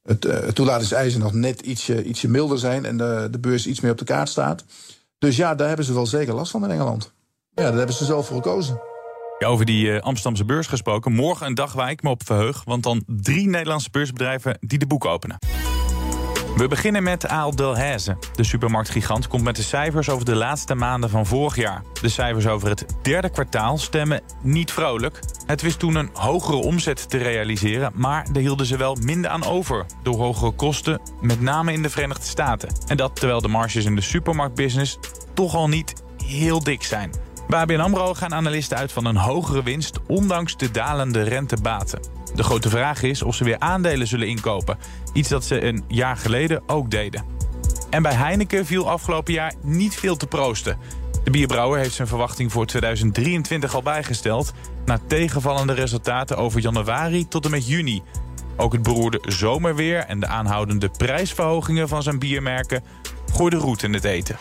het, 0.04 0.24
het 0.24 0.56
toelatingseisen 0.56 1.20
nog 1.20 1.34
net 1.34 1.62
ietsje, 1.62 2.04
ietsje 2.04 2.30
milder 2.30 2.60
zijn... 2.60 2.86
en 2.86 2.98
de, 2.98 3.28
de 3.32 3.40
beurs 3.40 3.68
iets 3.68 3.80
meer 3.80 3.92
op 3.92 3.98
de 3.98 4.06
kaart 4.06 4.30
staat. 4.30 4.64
Dus 5.18 5.36
ja, 5.36 5.56
daar 5.56 5.68
hebben 5.68 5.86
ze 5.86 5.94
wel 5.94 6.06
zeker 6.06 6.34
last 6.34 6.52
van 6.52 6.64
in 6.64 6.72
Engeland. 6.72 7.12
Ja, 7.56 7.64
daar 7.64 7.78
hebben 7.78 7.96
ze 7.96 8.06
zelf 8.06 8.28
voor 8.28 8.36
gekozen. 8.36 8.82
Over 9.46 9.66
die 9.66 9.86
uh, 9.86 10.00
Amsterdamse 10.00 10.46
beurs 10.46 10.68
gesproken. 10.68 11.12
Morgen 11.12 11.46
een 11.46 11.56
dag 11.56 11.74
waar 11.74 11.90
ik 11.90 12.04
me 12.04 12.10
op 12.10 12.26
verheug. 12.26 12.64
Want 12.64 12.84
dan 12.84 13.04
drie 13.08 13.50
Nederlandse 13.50 13.90
beursbedrijven 13.90 14.58
die 14.60 14.80
de 14.80 14.88
boeken 14.88 15.10
openen. 15.10 15.38
We 16.58 16.68
beginnen 16.68 17.04
met 17.04 17.28
Aal 17.28 17.56
Delhaize. 17.56 18.18
De 18.36 18.44
supermarktgigant 18.44 19.28
komt 19.28 19.44
met 19.44 19.56
de 19.56 19.62
cijfers 19.62 20.10
over 20.10 20.26
de 20.26 20.36
laatste 20.36 20.76
maanden 20.76 21.10
van 21.10 21.26
vorig 21.26 21.56
jaar. 21.56 21.82
De 22.02 22.10
cijfers 22.10 22.48
over 22.48 22.70
het 22.70 22.86
derde 23.02 23.30
kwartaal 23.30 23.78
stemmen 23.78 24.22
niet 24.42 24.72
vrolijk. 24.72 25.20
Het 25.46 25.62
wist 25.62 25.80
toen 25.80 25.96
een 25.96 26.10
hogere 26.14 26.58
omzet 26.58 27.10
te 27.10 27.18
realiseren, 27.18 27.92
maar 27.96 28.28
daar 28.32 28.42
hielden 28.42 28.66
ze 28.66 28.78
wel 28.78 28.98
minder 29.02 29.32
aan 29.32 29.46
over. 29.46 29.86
Door 30.04 30.18
hogere 30.18 30.52
kosten, 30.52 31.02
met 31.22 31.42
name 31.42 31.74
in 31.74 31.82
de 31.82 31.90
Verenigde 31.90 32.26
Staten. 32.26 32.70
En 32.88 32.98
dat 32.98 33.16
terwijl 33.16 33.42
de 33.42 33.48
marges 33.48 33.86
in 33.86 33.96
de 33.96 34.02
supermarktbusiness 34.02 35.00
toch 35.34 35.56
al 35.56 35.68
niet 35.68 36.04
heel 36.26 36.64
dik 36.64 36.84
zijn. 36.84 37.12
Bij 37.48 37.60
ABN 37.60 37.80
AMRO 37.80 38.14
gaan 38.14 38.34
analisten 38.34 38.78
uit 38.78 38.92
van 38.92 39.06
een 39.06 39.18
hogere 39.18 39.64
winst... 39.64 40.00
ondanks 40.08 40.58
de 40.58 40.72
dalende 40.72 41.22
rentebaten. 41.22 42.00
De 42.36 42.44
grote 42.44 42.70
vraag 42.70 43.04
is 43.04 43.24
of 43.24 43.36
ze 43.36 43.44
weer 43.44 43.60
aandelen 43.60 44.08
zullen 44.08 44.28
inkopen. 44.28 44.78
Iets 45.14 45.30
dat 45.30 45.44
ze 45.44 45.64
een 45.64 45.84
jaar 45.88 46.18
geleden 46.18 46.64
ook 46.68 46.92
deden. 46.92 47.26
En 47.90 48.02
bij 48.02 48.14
Heineken 48.14 48.66
viel 48.66 48.90
afgelopen 48.90 49.34
jaar 49.34 49.54
niet 49.62 49.96
veel 49.96 50.18
te 50.18 50.28
proosten. 50.28 50.78
De 51.24 51.32
bierbrouwer 51.32 51.80
heeft 51.80 51.96
zijn 51.96 52.08
verwachting 52.08 52.52
voor 52.52 52.66
2023 52.66 53.76
al 53.76 53.82
bijgesteld... 53.82 54.54
na 54.86 55.00
tegenvallende 55.08 55.74
resultaten 55.74 56.38
over 56.38 56.62
januari 56.62 57.28
tot 57.28 57.46
en 57.46 57.52
met 57.52 57.68
juni. 57.68 58.02
Ook 58.58 58.74
het 58.74 58.84
beroerde 58.84 59.20
zomerweer 59.22 60.00
en 60.00 60.20
de 60.20 60.28
aanhoudende 60.28 60.90
prijsverhogingen 60.90 61.88
van 61.88 62.04
zijn 62.04 62.20
biermerken... 62.20 62.84
gooiden 63.34 63.60
roet 63.60 63.84
in 63.84 63.94
het 63.94 64.04
eten. 64.04 64.36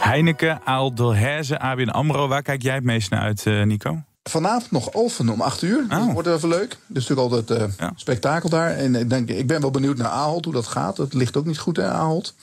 Heineken, 0.00 0.60
Aal 0.64 0.94
Delhaize, 0.94 1.58
ABN 1.58 1.88
AMRO. 1.88 2.28
Waar 2.28 2.42
kijk 2.42 2.62
jij 2.62 2.74
het 2.74 2.84
meest 2.84 3.10
naar 3.10 3.20
uit, 3.20 3.44
uh, 3.44 3.62
Nico? 3.62 4.05
Vanavond 4.28 4.70
nog 4.70 4.92
Alphen 4.92 5.28
om 5.28 5.40
8 5.40 5.62
uur. 5.62 5.82
Oh. 5.82 5.90
Dat 5.90 6.12
wordt 6.12 6.28
even 6.28 6.48
leuk. 6.48 6.68
Dat 6.68 6.96
is 6.96 7.08
natuurlijk 7.08 7.20
altijd 7.46 7.60
uh, 7.60 7.66
ja. 7.78 7.92
spektakel 7.96 8.48
daar. 8.48 8.70
En 8.70 8.94
ik, 8.94 9.10
denk, 9.10 9.28
ik 9.28 9.46
ben 9.46 9.60
wel 9.60 9.70
benieuwd 9.70 9.96
naar 9.96 10.08
Ahold, 10.08 10.44
hoe 10.44 10.54
dat 10.54 10.66
gaat. 10.66 10.96
Het 10.96 11.14
ligt 11.14 11.36
ook 11.36 11.44
niet 11.44 11.58
goed, 11.58 11.76
hè, 11.76 11.88
Ahold. 11.90 12.34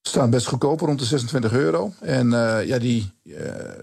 Ze 0.00 0.12
staan 0.12 0.30
best 0.30 0.46
goedkoper, 0.46 0.86
rond 0.86 0.98
de 0.98 1.04
26 1.04 1.52
euro. 1.52 1.92
En 2.00 2.26
uh, 2.26 2.66
ja, 2.66 2.78
die 2.78 3.10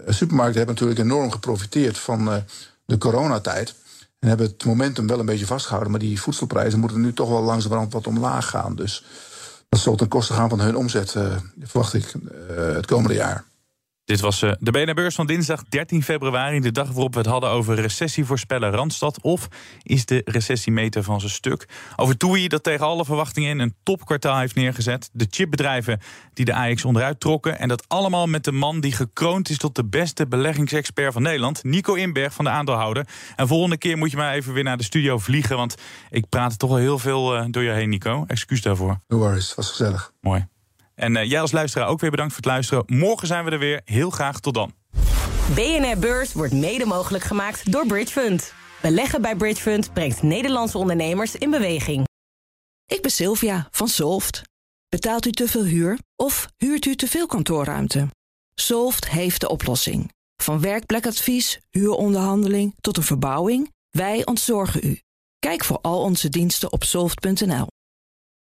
supermarkten 0.06 0.56
hebben 0.56 0.74
natuurlijk 0.74 1.00
enorm 1.00 1.30
geprofiteerd 1.30 1.98
van 1.98 2.44
de 2.84 2.98
coronatijd. 2.98 3.74
En 4.18 4.28
hebben 4.28 4.46
het 4.46 4.64
momentum 4.64 5.06
wel 5.06 5.18
een 5.18 5.26
beetje 5.26 5.46
vastgehouden. 5.46 5.90
Maar 5.90 6.00
die 6.00 6.20
voedselprijzen 6.20 6.80
moeten 6.80 7.00
nu 7.00 7.12
toch 7.12 7.28
wel 7.28 7.42
langzamerhand 7.42 7.92
wat 7.92 8.06
omlaag 8.06 8.48
gaan. 8.48 8.76
Dus 8.76 9.04
dat 9.68 9.80
zal 9.80 9.96
ten 9.96 10.08
koste 10.08 10.32
gaan 10.32 10.48
van 10.48 10.60
hun 10.60 10.76
omzet, 10.76 11.16
verwacht 11.62 11.94
ik, 11.94 12.12
het 12.74 12.86
komende 12.86 13.14
jaar. 13.14 13.44
Dit 14.04 14.20
was 14.20 14.42
uh, 14.42 14.52
de 14.58 14.70
BNR-beurs 14.70 15.14
van 15.14 15.26
dinsdag 15.26 15.62
13 15.68 16.02
februari. 16.02 16.60
De 16.60 16.72
dag 16.72 16.86
waarop 16.86 17.12
we 17.12 17.18
het 17.18 17.28
hadden 17.28 17.50
over 17.50 17.74
recessievoorspeller 17.74 18.70
Randstad. 18.70 19.20
Of 19.20 19.48
is 19.82 20.06
de 20.06 20.22
recessiemeter 20.24 21.02
van 21.02 21.20
zijn 21.20 21.32
stuk? 21.32 21.68
Over 21.96 22.16
TUI 22.16 22.48
dat 22.48 22.62
tegen 22.62 22.86
alle 22.86 23.04
verwachtingen 23.04 23.50
in 23.50 23.58
een 23.58 23.74
topkwartaal 23.82 24.38
heeft 24.38 24.54
neergezet. 24.54 25.10
De 25.12 25.26
chipbedrijven 25.30 26.00
die 26.32 26.44
de 26.44 26.54
AX 26.54 26.84
onderuit 26.84 27.20
trokken. 27.20 27.58
En 27.58 27.68
dat 27.68 27.84
allemaal 27.88 28.26
met 28.26 28.44
de 28.44 28.52
man 28.52 28.80
die 28.80 28.92
gekroond 28.92 29.48
is 29.50 29.58
tot 29.58 29.74
de 29.74 29.84
beste 29.84 30.26
beleggingsexpert 30.26 31.12
van 31.12 31.22
Nederland. 31.22 31.64
Nico 31.64 31.94
Inberg 31.94 32.34
van 32.34 32.44
de 32.44 32.50
aandeelhouder. 32.50 33.06
En 33.36 33.48
volgende 33.48 33.78
keer 33.78 33.98
moet 33.98 34.10
je 34.10 34.16
maar 34.16 34.34
even 34.34 34.52
weer 34.52 34.64
naar 34.64 34.76
de 34.76 34.84
studio 34.84 35.18
vliegen. 35.18 35.56
Want 35.56 35.74
ik 36.10 36.28
praat 36.28 36.58
toch 36.58 36.70
al 36.70 36.76
heel 36.76 36.98
veel 36.98 37.36
uh, 37.36 37.44
door 37.50 37.62
je 37.62 37.70
heen, 37.70 37.88
Nico. 37.88 38.24
Excuus 38.26 38.62
daarvoor. 38.62 39.00
No 39.08 39.18
worries, 39.18 39.54
was 39.54 39.68
gezellig. 39.68 40.12
Mooi. 40.20 40.46
En 40.94 41.16
uh, 41.16 41.24
jij 41.24 41.40
als 41.40 41.52
luisteraar 41.52 41.88
ook 41.88 42.00
weer 42.00 42.10
bedankt 42.10 42.32
voor 42.32 42.42
het 42.42 42.52
luisteren. 42.52 42.84
Morgen 42.86 43.26
zijn 43.26 43.44
we 43.44 43.50
er 43.50 43.58
weer. 43.58 43.80
Heel 43.84 44.10
graag 44.10 44.40
tot 44.40 44.54
dan. 44.54 44.74
BNR 45.54 45.98
Beurs 45.98 46.32
wordt 46.32 46.52
mede 46.52 46.86
mogelijk 46.86 47.24
gemaakt 47.24 47.72
door 47.72 47.86
Bridge 47.86 48.12
Fund. 48.12 48.52
Beleggen 48.82 49.22
bij 49.22 49.36
Bridge 49.36 49.62
Fund 49.62 49.92
brengt 49.92 50.22
Nederlandse 50.22 50.78
ondernemers 50.78 51.36
in 51.36 51.50
beweging. 51.50 52.04
Ik 52.86 53.02
ben 53.02 53.10
Sylvia 53.10 53.68
van 53.70 53.88
Solft. 53.88 54.42
Betaalt 54.88 55.26
u 55.26 55.30
te 55.30 55.48
veel 55.48 55.64
huur 55.64 55.98
of 56.16 56.48
huurt 56.56 56.84
u 56.86 56.94
te 56.94 57.08
veel 57.08 57.26
kantoorruimte? 57.26 58.08
Solft 58.54 59.08
heeft 59.08 59.40
de 59.40 59.48
oplossing. 59.48 60.12
Van 60.42 60.60
werkplekadvies, 60.60 61.60
huuronderhandeling 61.70 62.74
tot 62.80 62.96
een 62.96 63.02
verbouwing, 63.02 63.72
wij 63.90 64.26
ontzorgen 64.26 64.80
u. 64.86 65.00
Kijk 65.38 65.64
voor 65.64 65.78
al 65.80 66.00
onze 66.00 66.28
diensten 66.28 66.72
op 66.72 66.84
soft.nl. 66.84 67.66